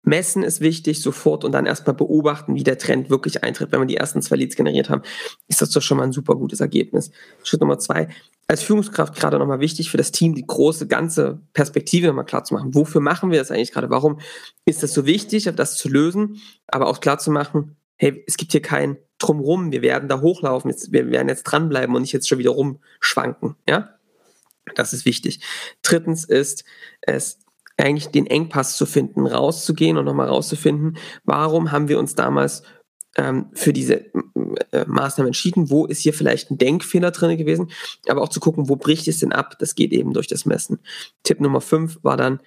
messen 0.08 0.42
ist 0.42 0.62
wichtig 0.62 1.02
sofort 1.02 1.44
und 1.44 1.52
dann 1.52 1.66
erstmal 1.66 1.96
beobachten, 1.96 2.56
wie 2.56 2.64
der 2.64 2.78
Trend 2.78 3.10
wirklich 3.10 3.44
eintritt. 3.44 3.72
Wenn 3.72 3.82
wir 3.82 3.86
die 3.86 3.98
ersten 3.98 4.22
zwei 4.22 4.38
Leads 4.38 4.56
generiert 4.56 4.90
haben, 4.90 5.04
ist 5.48 5.62
das 5.62 5.70
doch 5.70 5.82
schon 5.82 5.98
mal 5.98 6.06
ein 6.06 6.12
super 6.12 6.36
gutes 6.36 6.62
Ergebnis. 6.62 7.12
Schritt 7.44 7.62
Nummer 7.62 7.78
zwei, 7.78 8.08
als 8.48 8.64
Führungskraft 8.64 9.16
gerade 9.16 9.38
nochmal 9.38 9.60
wichtig 9.60 9.92
für 9.92 9.98
das 9.98 10.12
Team, 10.12 10.34
die 10.34 10.48
große 10.48 10.88
ganze 10.88 11.42
Perspektive 11.54 12.08
nochmal 12.08 12.26
klar 12.26 12.46
zu 12.46 12.54
machen. 12.54 12.74
Wofür 12.74 13.02
machen 13.02 13.30
wir 13.30 13.40
das 13.40 13.52
eigentlich 13.52 13.74
gerade? 13.74 13.90
Warum 13.90 14.20
ist 14.66 14.82
das 14.82 14.94
so 14.94 15.06
wichtig, 15.06 15.52
das 15.56 15.78
zu 15.78 15.90
lösen? 15.90 16.42
Aber 16.68 16.88
auch 16.88 17.02
klar 17.02 17.20
zu 17.20 17.30
machen, 17.30 17.76
hey, 17.98 18.24
es 18.26 18.38
gibt 18.38 18.54
hier 18.54 18.62
kein 18.62 18.98
Drumrum, 19.20 19.72
wir 19.72 19.82
werden 19.82 20.08
da 20.08 20.22
hochlaufen, 20.22 20.74
wir 20.90 21.12
werden 21.12 21.28
jetzt 21.28 21.44
dranbleiben 21.44 21.96
und 21.96 22.04
nicht 22.04 22.14
jetzt 22.14 22.30
schon 22.30 22.38
wieder 22.38 22.52
rumschwanken, 22.52 23.56
ja? 23.68 23.90
Das 24.76 24.94
ist 24.94 25.06
wichtig. 25.06 25.42
Drittens 25.82 26.26
ist 26.26 26.66
es 27.02 27.40
eigentlich 27.78 28.08
den 28.08 28.28
Engpass 28.28 28.76
zu 28.76 28.86
finden, 28.86 29.28
rauszugehen 29.28 29.98
und 29.98 30.06
nochmal 30.06 30.28
rauszufinden, 30.28 30.98
warum 31.24 31.72
haben 31.72 31.88
wir 31.88 32.00
uns 32.00 32.16
damals 32.16 32.64
ähm, 33.18 33.48
für 33.54 33.74
diese 33.74 34.06
äh, 34.72 34.86
Maßnahmen 34.86 35.30
entschieden, 35.30 35.70
wo 35.70 35.86
ist 35.86 36.02
hier 36.02 36.14
vielleicht 36.14 36.52
ein 36.52 36.58
Denkfehler 36.58 37.12
drin 37.12 37.38
gewesen, 37.38 37.72
aber 38.08 38.22
auch 38.22 38.30
zu 38.30 38.40
gucken, 38.40 38.70
wo 38.70 38.76
bricht 38.76 39.08
es 39.08 39.20
denn 39.20 39.32
ab, 39.32 39.58
das 39.60 39.76
geht 39.76 39.92
eben 39.92 40.14
durch 40.14 40.28
das 40.28 40.46
Messen. 40.46 40.80
Tipp 41.24 41.40
Nummer 41.40 41.62
5 41.62 42.00
war 42.04 42.18
dann, 42.18 42.40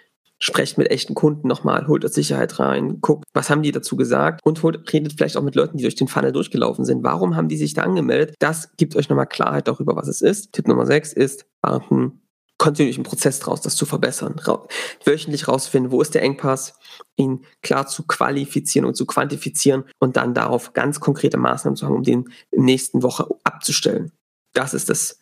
sprecht 0.42 0.78
mit 0.78 0.90
echten 0.90 1.14
Kunden 1.14 1.46
nochmal, 1.48 1.86
holt 1.86 2.04
euch 2.04 2.12
Sicherheit 2.12 2.58
rein, 2.58 3.00
guckt, 3.00 3.24
was 3.34 3.50
haben 3.50 3.62
die 3.62 3.72
dazu 3.72 3.96
gesagt 3.96 4.40
und 4.42 4.62
holt, 4.62 4.90
redet 4.92 5.12
vielleicht 5.12 5.36
auch 5.36 5.42
mit 5.42 5.54
Leuten, 5.54 5.76
die 5.76 5.82
durch 5.82 5.96
den 5.96 6.08
Funnel 6.08 6.32
durchgelaufen 6.32 6.84
sind. 6.84 7.04
Warum 7.04 7.36
haben 7.36 7.48
die 7.48 7.58
sich 7.58 7.74
da 7.74 7.82
angemeldet? 7.82 8.34
Das 8.38 8.74
gibt 8.78 8.96
euch 8.96 9.10
nochmal 9.10 9.26
Klarheit 9.26 9.68
darüber, 9.68 9.96
was 9.96 10.08
es 10.08 10.22
ist. 10.22 10.52
Tipp 10.52 10.66
Nummer 10.66 10.86
6 10.86 11.12
ist, 11.12 11.46
warten, 11.60 12.22
kontinuierlichen 12.60 13.04
Prozess 13.04 13.40
draus, 13.40 13.62
das 13.62 13.74
zu 13.74 13.86
verbessern. 13.86 14.38
Ra 14.38 14.66
wöchentlich 15.06 15.48
rausfinden, 15.48 15.90
wo 15.90 16.02
ist 16.02 16.14
der 16.14 16.22
Engpass, 16.22 16.74
ihn 17.16 17.46
klar 17.62 17.86
zu 17.86 18.06
qualifizieren 18.06 18.86
und 18.86 18.96
zu 18.96 19.06
quantifizieren 19.06 19.84
und 19.98 20.16
dann 20.16 20.34
darauf 20.34 20.74
ganz 20.74 21.00
konkrete 21.00 21.38
Maßnahmen 21.38 21.76
zu 21.76 21.86
haben, 21.86 21.94
um 21.94 22.02
den 22.02 22.30
in 22.50 22.64
nächsten 22.64 23.02
Woche 23.02 23.26
abzustellen. 23.44 24.12
Das 24.52 24.74
ist 24.74 24.90
das, 24.90 25.18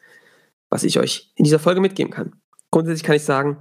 was 0.68 0.83
ich 0.83 0.98
euch 0.98 1.33
in 1.37 1.44
dieser 1.44 1.61
Folge 1.61 1.81
mitgeben 1.81 2.12
kann. 2.12 2.35
Grundsätzlich 2.72 3.05
kann 3.05 3.16
ich 3.16 3.24
sagen, 3.24 3.57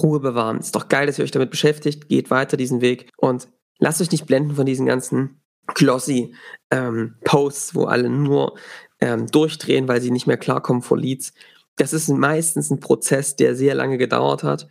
Ruhe 0.00 0.20
bewahren. 0.20 0.58
Ist 0.58 0.74
doch 0.74 0.88
geil, 0.88 1.06
dass 1.06 1.18
ihr 1.18 1.24
euch 1.24 1.30
damit 1.30 1.50
beschäftigt. 1.50 2.08
Geht 2.08 2.30
weiter 2.30 2.56
diesen 2.56 2.80
Weg 2.80 3.10
und 3.18 3.48
lasst 3.78 4.00
euch 4.00 4.10
nicht 4.10 4.26
blenden 4.26 4.56
von 4.56 4.64
diesen 4.64 4.86
ganzen 4.86 5.42
glossy 5.74 6.34
ähm, 6.70 7.16
Posts, 7.24 7.74
wo 7.74 7.84
alle 7.84 8.08
nur 8.08 8.58
ähm, 9.00 9.26
durchdrehen, 9.26 9.86
weil 9.86 10.00
sie 10.00 10.10
nicht 10.10 10.26
mehr 10.26 10.38
klarkommen 10.38 10.82
vor 10.82 10.96
Leads. 10.96 11.34
Das 11.76 11.92
ist 11.92 12.08
meistens 12.08 12.70
ein 12.70 12.80
Prozess, 12.80 13.36
der 13.36 13.54
sehr 13.54 13.74
lange 13.74 13.98
gedauert 13.98 14.42
hat 14.42 14.68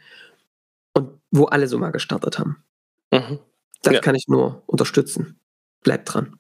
und 0.93 1.19
wo 1.31 1.45
alle 1.45 1.67
so 1.67 1.77
mal 1.77 1.91
gestartet 1.91 2.39
haben. 2.39 2.63
Mhm. 3.11 3.39
Das 3.81 3.93
ja. 3.93 3.99
kann 4.01 4.15
ich 4.15 4.27
nur 4.27 4.63
unterstützen. 4.65 5.39
Bleibt 5.83 6.13
dran. 6.13 6.39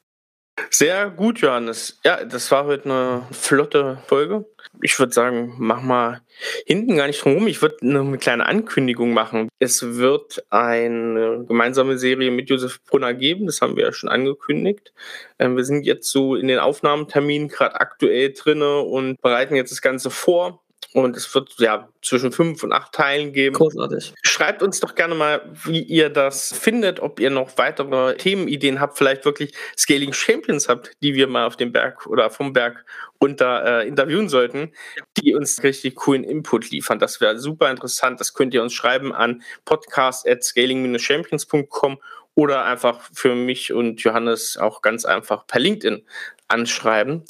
Sehr 0.69 1.09
gut, 1.09 1.39
Johannes. 1.39 1.99
Ja, 2.03 2.23
das 2.23 2.49
war 2.51 2.65
heute 2.65 2.85
eine 2.85 3.27
flotte 3.31 3.97
Folge. 4.07 4.45
Ich 4.81 4.97
würde 4.99 5.13
sagen, 5.13 5.55
mach 5.57 5.81
mal 5.81 6.21
hinten 6.65 6.97
gar 6.97 7.07
nicht 7.07 7.23
drum 7.23 7.35
rum. 7.35 7.47
Ich 7.47 7.61
würde 7.61 7.77
eine 7.81 8.17
kleine 8.17 8.45
Ankündigung 8.45 9.13
machen. 9.13 9.49
Es 9.59 9.95
wird 9.95 10.45
eine 10.49 11.45
gemeinsame 11.47 11.97
Serie 11.97 12.31
mit 12.31 12.49
Josef 12.49 12.83
Brunner 12.83 13.13
geben. 13.13 13.45
Das 13.45 13.61
haben 13.61 13.75
wir 13.75 13.85
ja 13.85 13.93
schon 13.93 14.09
angekündigt. 14.09 14.93
Ähm, 15.39 15.55
wir 15.55 15.65
sind 15.65 15.85
jetzt 15.85 16.09
so 16.09 16.35
in 16.35 16.47
den 16.47 16.59
Aufnahmeterminen 16.59 17.47
gerade 17.47 17.79
aktuell 17.79 18.33
drinne 18.33 18.79
und 18.79 19.21
bereiten 19.21 19.55
jetzt 19.55 19.71
das 19.71 19.81
Ganze 19.81 20.09
vor. 20.09 20.64
Und 20.95 21.17
es 21.17 21.35
wird 21.35 21.55
ja 21.57 21.89
zwischen 22.01 22.31
fünf 22.31 22.63
und 22.63 22.71
acht 22.71 22.93
Teilen 22.93 23.33
geben. 23.33 23.57
Großartig. 23.57 24.13
Schreibt 24.21 24.63
uns 24.63 24.79
doch 24.79 24.95
gerne 24.95 25.13
mal, 25.13 25.41
wie 25.65 25.81
ihr 25.81 26.09
das 26.09 26.57
findet, 26.57 27.01
ob 27.01 27.19
ihr 27.19 27.29
noch 27.29 27.57
weitere 27.57 28.15
Themenideen 28.15 28.79
habt, 28.79 28.97
vielleicht 28.97 29.25
wirklich 29.25 29.53
Scaling 29.77 30.13
Champions 30.13 30.69
habt, 30.69 30.93
die 31.03 31.13
wir 31.13 31.27
mal 31.27 31.47
auf 31.47 31.57
dem 31.57 31.73
Berg 31.73 32.07
oder 32.07 32.29
vom 32.29 32.53
Berg 32.53 32.85
runter 33.21 33.81
äh, 33.81 33.87
interviewen 33.89 34.29
sollten, 34.29 34.71
die 35.17 35.35
uns 35.35 35.63
richtig 35.63 35.95
coolen 35.95 36.23
Input 36.23 36.71
liefern. 36.71 36.97
Das 36.97 37.19
wäre 37.19 37.37
super 37.39 37.69
interessant. 37.69 38.21
Das 38.21 38.33
könnt 38.33 38.53
ihr 38.53 38.63
uns 38.63 38.71
schreiben 38.71 39.13
an 39.13 39.41
podcast 39.65 40.25
at 40.25 40.45
scaling-champions.com 40.45 41.99
oder 42.35 42.63
einfach 42.63 43.01
für 43.13 43.35
mich 43.35 43.73
und 43.73 44.01
Johannes 44.01 44.55
auch 44.55 44.81
ganz 44.81 45.03
einfach 45.03 45.45
per 45.45 45.59
LinkedIn 45.59 46.05
anschreiben. 46.47 47.23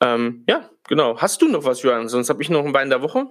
Ähm, 0.00 0.44
ja, 0.48 0.68
Genau. 0.88 1.18
Hast 1.18 1.42
du 1.42 1.48
noch 1.48 1.64
was, 1.64 1.82
Johann? 1.82 2.08
Sonst 2.08 2.30
habe 2.30 2.42
ich 2.42 2.50
noch 2.50 2.64
ein 2.64 2.74
Wein 2.74 2.88
der 2.88 3.02
Woche. 3.02 3.26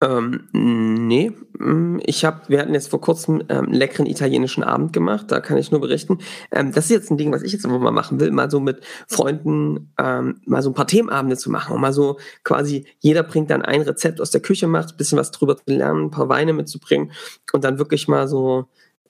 Ähm, 0.00 0.48
nee, 0.52 1.30
mm, 1.58 1.98
ich 2.06 2.24
habe, 2.24 2.40
wir 2.48 2.58
hatten 2.58 2.72
jetzt 2.72 2.88
vor 2.88 3.00
kurzem 3.02 3.42
ähm, 3.48 3.66
einen 3.66 3.74
leckeren 3.74 4.06
italienischen 4.06 4.62
Abend 4.62 4.94
gemacht, 4.94 5.30
da 5.30 5.40
kann 5.40 5.58
ich 5.58 5.70
nur 5.70 5.80
berichten. 5.80 6.18
Ähm, 6.50 6.72
das 6.72 6.86
ist 6.86 6.90
jetzt 6.90 7.10
ein 7.10 7.18
Ding, 7.18 7.32
was 7.32 7.42
ich 7.42 7.52
jetzt 7.52 7.64
immer 7.66 7.78
mal 7.78 7.90
machen 7.90 8.18
will, 8.18 8.30
mal 8.30 8.50
so 8.50 8.60
mit 8.60 8.80
Freunden 9.08 9.92
ähm, 9.98 10.40
mal 10.46 10.62
so 10.62 10.70
ein 10.70 10.74
paar 10.74 10.86
Themenabende 10.86 11.36
zu 11.36 11.50
machen 11.50 11.74
und 11.74 11.82
mal 11.82 11.92
so 11.92 12.18
quasi, 12.44 12.86
jeder 13.00 13.22
bringt 13.22 13.50
dann 13.50 13.62
ein 13.62 13.82
Rezept 13.82 14.22
aus 14.22 14.30
der 14.30 14.40
Küche, 14.40 14.66
macht 14.66 14.94
ein 14.94 14.96
bisschen 14.96 15.18
was 15.18 15.30
drüber 15.32 15.56
zu 15.56 15.64
lernen, 15.66 16.04
ein 16.06 16.10
paar 16.10 16.30
Weine 16.30 16.54
mitzubringen 16.54 17.12
und 17.52 17.62
dann 17.64 17.78
wirklich 17.78 18.08
mal 18.08 18.28
so 18.28 18.68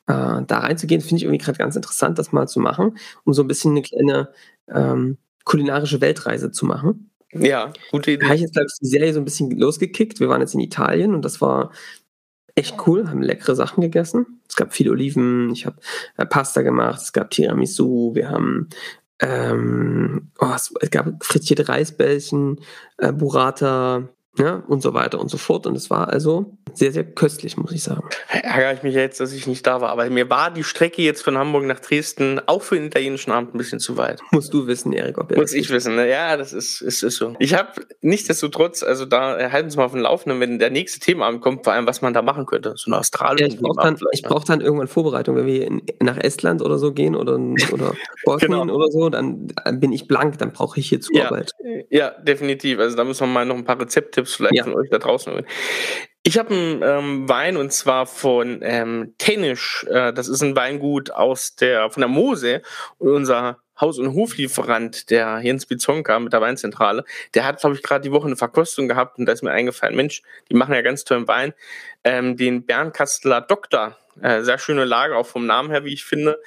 äh, 0.08 0.42
da 0.46 0.58
reinzugehen, 0.58 1.00
finde 1.00 1.16
ich 1.16 1.22
irgendwie 1.24 1.38
gerade 1.44 1.58
ganz 1.58 1.76
interessant, 1.76 2.18
das 2.18 2.32
mal 2.32 2.48
zu 2.48 2.58
machen, 2.60 2.98
um 3.24 3.32
so 3.32 3.42
ein 3.42 3.48
bisschen 3.48 3.72
eine 3.72 3.82
kleine 3.82 4.28
ähm, 4.74 5.18
kulinarische 5.44 6.00
Weltreise 6.00 6.50
zu 6.50 6.66
machen. 6.66 7.10
Ja, 7.32 7.72
gute 7.90 8.12
Idee. 8.12 8.20
Da 8.20 8.26
habe 8.26 8.36
ich 8.36 8.42
jetzt, 8.42 8.52
glaube 8.52 8.66
ich, 8.66 8.78
die 8.80 8.88
Serie 8.88 9.12
so 9.14 9.20
ein 9.20 9.24
bisschen 9.24 9.50
losgekickt. 9.52 10.20
Wir 10.20 10.28
waren 10.28 10.40
jetzt 10.40 10.54
in 10.54 10.60
Italien 10.60 11.14
und 11.14 11.24
das 11.24 11.40
war 11.40 11.72
echt 12.54 12.86
cool, 12.86 13.08
haben 13.08 13.22
leckere 13.22 13.56
Sachen 13.56 13.80
gegessen. 13.80 14.40
Es 14.48 14.56
gab 14.56 14.74
viele 14.74 14.90
Oliven, 14.90 15.50
ich 15.52 15.64
habe 15.64 15.76
äh, 16.18 16.26
Pasta 16.26 16.62
gemacht, 16.62 17.00
es 17.00 17.12
gab 17.12 17.30
Tiramisu, 17.30 18.14
wir 18.14 18.28
haben 18.28 18.68
ähm, 19.20 20.30
oh, 20.40 20.52
es, 20.54 20.74
gab 20.90 21.24
frittierte 21.24 21.68
Reisbällchen, 21.68 22.60
äh, 22.98 23.12
Burrata, 23.12 24.08
ja, 24.38 24.62
und 24.66 24.82
so 24.82 24.94
weiter 24.94 25.20
und 25.20 25.28
so 25.28 25.36
fort. 25.36 25.66
Und 25.66 25.76
es 25.76 25.90
war 25.90 26.08
also 26.08 26.56
sehr, 26.72 26.90
sehr 26.90 27.04
köstlich, 27.04 27.58
muss 27.58 27.70
ich 27.72 27.82
sagen. 27.82 28.08
Ärgere 28.30 28.72
ich 28.72 28.82
mich 28.82 28.94
jetzt, 28.94 29.20
dass 29.20 29.32
ich 29.32 29.46
nicht 29.46 29.66
da 29.66 29.82
war. 29.82 29.90
Aber 29.90 30.08
mir 30.08 30.30
war 30.30 30.50
die 30.50 30.64
Strecke 30.64 31.02
jetzt 31.02 31.22
von 31.22 31.36
Hamburg 31.36 31.64
nach 31.64 31.80
Dresden 31.80 32.40
auch 32.46 32.62
für 32.62 32.76
den 32.76 32.86
italienischen 32.86 33.30
Abend 33.30 33.54
ein 33.54 33.58
bisschen 33.58 33.78
zu 33.78 33.98
weit. 33.98 34.20
Musst 34.30 34.54
du 34.54 34.66
wissen, 34.66 34.94
Erik, 34.94 35.18
ob 35.18 35.36
Muss 35.36 35.52
ich 35.52 35.68
wissen, 35.68 35.96
ne? 35.96 36.08
ja, 36.08 36.38
das 36.38 36.54
ist, 36.54 36.80
ist, 36.80 37.02
ist 37.02 37.16
so. 37.16 37.34
Ich 37.40 37.52
habe 37.52 37.72
nichtsdestotrotz, 38.00 38.82
also 38.82 39.04
da 39.04 39.50
halten 39.52 39.68
Sie 39.68 39.76
mal 39.76 39.84
auf 39.84 39.92
dem 39.92 40.00
Laufenden, 40.00 40.40
wenn 40.40 40.58
der 40.58 40.70
nächste 40.70 40.98
Themenabend 40.98 41.42
kommt, 41.42 41.64
vor 41.64 41.74
allem, 41.74 41.86
was 41.86 42.00
man 42.00 42.14
da 42.14 42.22
machen 42.22 42.46
könnte. 42.46 42.72
So 42.76 42.90
eine 42.90 43.00
australische 43.00 43.44
ja, 43.44 43.54
Ich 43.54 43.60
brauche 43.60 43.82
dann, 43.82 43.98
ich 44.12 44.22
brauch 44.22 44.44
dann 44.44 44.62
irgendwann 44.62 44.88
Vorbereitung, 44.88 45.36
wenn 45.36 45.46
wir 45.46 45.66
in, 45.66 45.82
nach 46.00 46.16
Estland 46.16 46.62
oder 46.62 46.78
so 46.78 46.92
gehen 46.92 47.16
oder, 47.16 47.34
oder 47.72 47.92
Bosnien 48.24 48.52
genau. 48.52 48.74
oder 48.74 48.90
so, 48.90 49.10
dann 49.10 49.48
bin 49.74 49.92
ich 49.92 50.08
blank, 50.08 50.38
dann 50.38 50.52
brauche 50.52 50.80
ich 50.80 50.88
hier 50.88 51.02
Zuarbeit. 51.02 51.52
Ja, 51.62 51.82
ja, 51.90 52.10
definitiv. 52.10 52.78
Also 52.78 52.96
da 52.96 53.04
müssen 53.04 53.20
wir 53.20 53.26
mal 53.26 53.44
noch 53.44 53.56
ein 53.56 53.64
paar 53.64 53.78
Rezepte 53.78 54.21
Tipps 54.22 54.36
vielleicht 54.36 54.54
ja. 54.54 54.64
von 54.64 54.74
euch 54.74 54.88
da 54.90 54.98
draußen. 54.98 55.44
Ich 56.24 56.38
habe 56.38 56.54
einen 56.54 56.82
ähm, 56.82 57.28
Wein 57.28 57.56
und 57.56 57.72
zwar 57.72 58.06
von 58.06 58.60
ähm, 58.62 59.14
Tennisch. 59.18 59.84
Äh, 59.90 60.12
das 60.12 60.28
ist 60.28 60.42
ein 60.42 60.54
Weingut 60.54 61.10
aus 61.10 61.56
der 61.56 61.90
von 61.90 62.00
der 62.00 62.08
Mose 62.08 62.62
und 62.98 63.10
unser 63.10 63.58
Haus- 63.80 63.98
und 63.98 64.14
Hoflieferant, 64.14 65.10
der 65.10 65.40
Jens 65.42 65.66
Bizonka 65.66 66.20
mit 66.20 66.32
der 66.32 66.40
Weinzentrale, 66.40 67.04
der 67.34 67.44
hat, 67.44 67.58
glaube 67.58 67.74
ich, 67.74 67.82
gerade 67.82 68.02
die 68.02 68.12
Woche 68.12 68.26
eine 68.26 68.36
Verkostung 68.36 68.86
gehabt 68.86 69.18
und 69.18 69.26
da 69.26 69.32
ist 69.32 69.42
mir 69.42 69.50
eingefallen, 69.50 69.96
Mensch, 69.96 70.22
die 70.48 70.54
machen 70.54 70.74
ja 70.74 70.82
ganz 70.82 71.02
tollen 71.02 71.26
Wein. 71.26 71.52
Ähm, 72.04 72.36
den 72.36 72.64
Bernkastler 72.64 73.40
Doktor, 73.40 73.96
äh, 74.20 74.42
sehr 74.42 74.58
schöne 74.58 74.84
Lage, 74.84 75.16
auch 75.16 75.26
vom 75.26 75.46
Namen 75.46 75.70
her, 75.70 75.84
wie 75.84 75.92
ich 75.92 76.04
finde. 76.04 76.40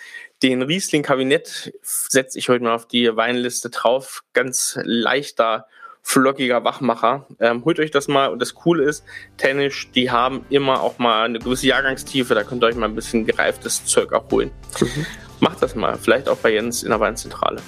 Den 0.44 0.62
Riesling 0.62 1.04
Kabinett 1.04 1.74
setze 1.82 2.40
ich 2.40 2.48
heute 2.48 2.64
mal 2.64 2.76
auf 2.76 2.88
die 2.88 3.14
Weinliste 3.14 3.70
drauf. 3.70 4.24
Ganz 4.32 4.80
leichter 4.84 5.68
flockiger 6.06 6.64
Wachmacher. 6.64 7.26
Ähm, 7.40 7.66
holt 7.66 7.80
euch 7.80 7.90
das 7.90 8.08
mal. 8.08 8.28
Und 8.28 8.40
das 8.40 8.54
Coole 8.54 8.84
ist, 8.84 9.04
Tennis, 9.38 9.88
die 9.96 10.12
haben 10.12 10.46
immer 10.52 10.82
auch 10.82 11.00
mal 11.00 11.26
eine 11.26 11.40
gewisse 11.40 11.66
Jahrgangstiefe. 11.66 12.36
Da 12.36 12.44
könnt 12.44 12.64
ihr 12.64 12.68
euch 12.68 12.76
mal 12.76 12.86
ein 12.86 12.96
bisschen 12.96 13.26
gereiftes 13.26 13.84
Zeug 13.86 14.14
abholen. 14.14 14.52
Mhm. 14.80 15.06
Macht 15.40 15.64
das 15.64 15.74
mal. 15.74 15.98
Vielleicht 15.98 16.30
auch 16.30 16.38
bei 16.38 16.54
Jens 16.54 16.84
in 16.84 16.90
der 16.90 17.00
Weinzentrale. 17.00 17.60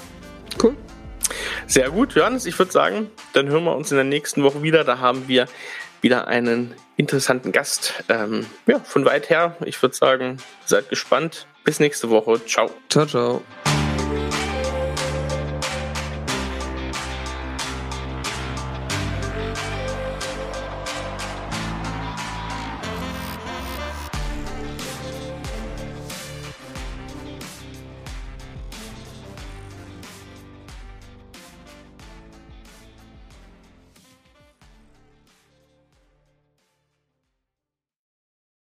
Cool. 0.62 0.76
Sehr 1.65 1.89
gut, 1.89 2.13
Johannes. 2.13 2.45
Ich 2.45 2.58
würde 2.60 2.71
sagen, 2.71 3.10
dann 3.34 3.47
hören 3.47 3.63
wir 3.63 3.76
uns 3.76 3.89
in 3.89 3.97
der 3.97 4.06
nächsten 4.06 4.43
Woche 4.43 4.62
wieder. 4.62 4.84
Da 4.84 5.00
haben 5.00 5.28
wir 5.28 5.47
wieder 6.02 6.28
einen 6.28 6.76
interessanten 6.95 7.52
Gast. 7.52 8.04
Ähm, 8.08 8.45
ja, 8.67 8.80
von 8.80 9.04
weit 9.04 9.32
her. 9.32 9.58
Ich 9.65 9.82
würde 9.82 9.95
sagen, 9.95 10.38
seid 10.63 10.89
gespannt. 10.89 11.47
Bis 11.63 11.80
nächste 11.80 12.12
Woche. 12.12 12.39
Ciao. 12.45 12.69
Ciao, 12.88 13.08
ciao. 13.08 13.41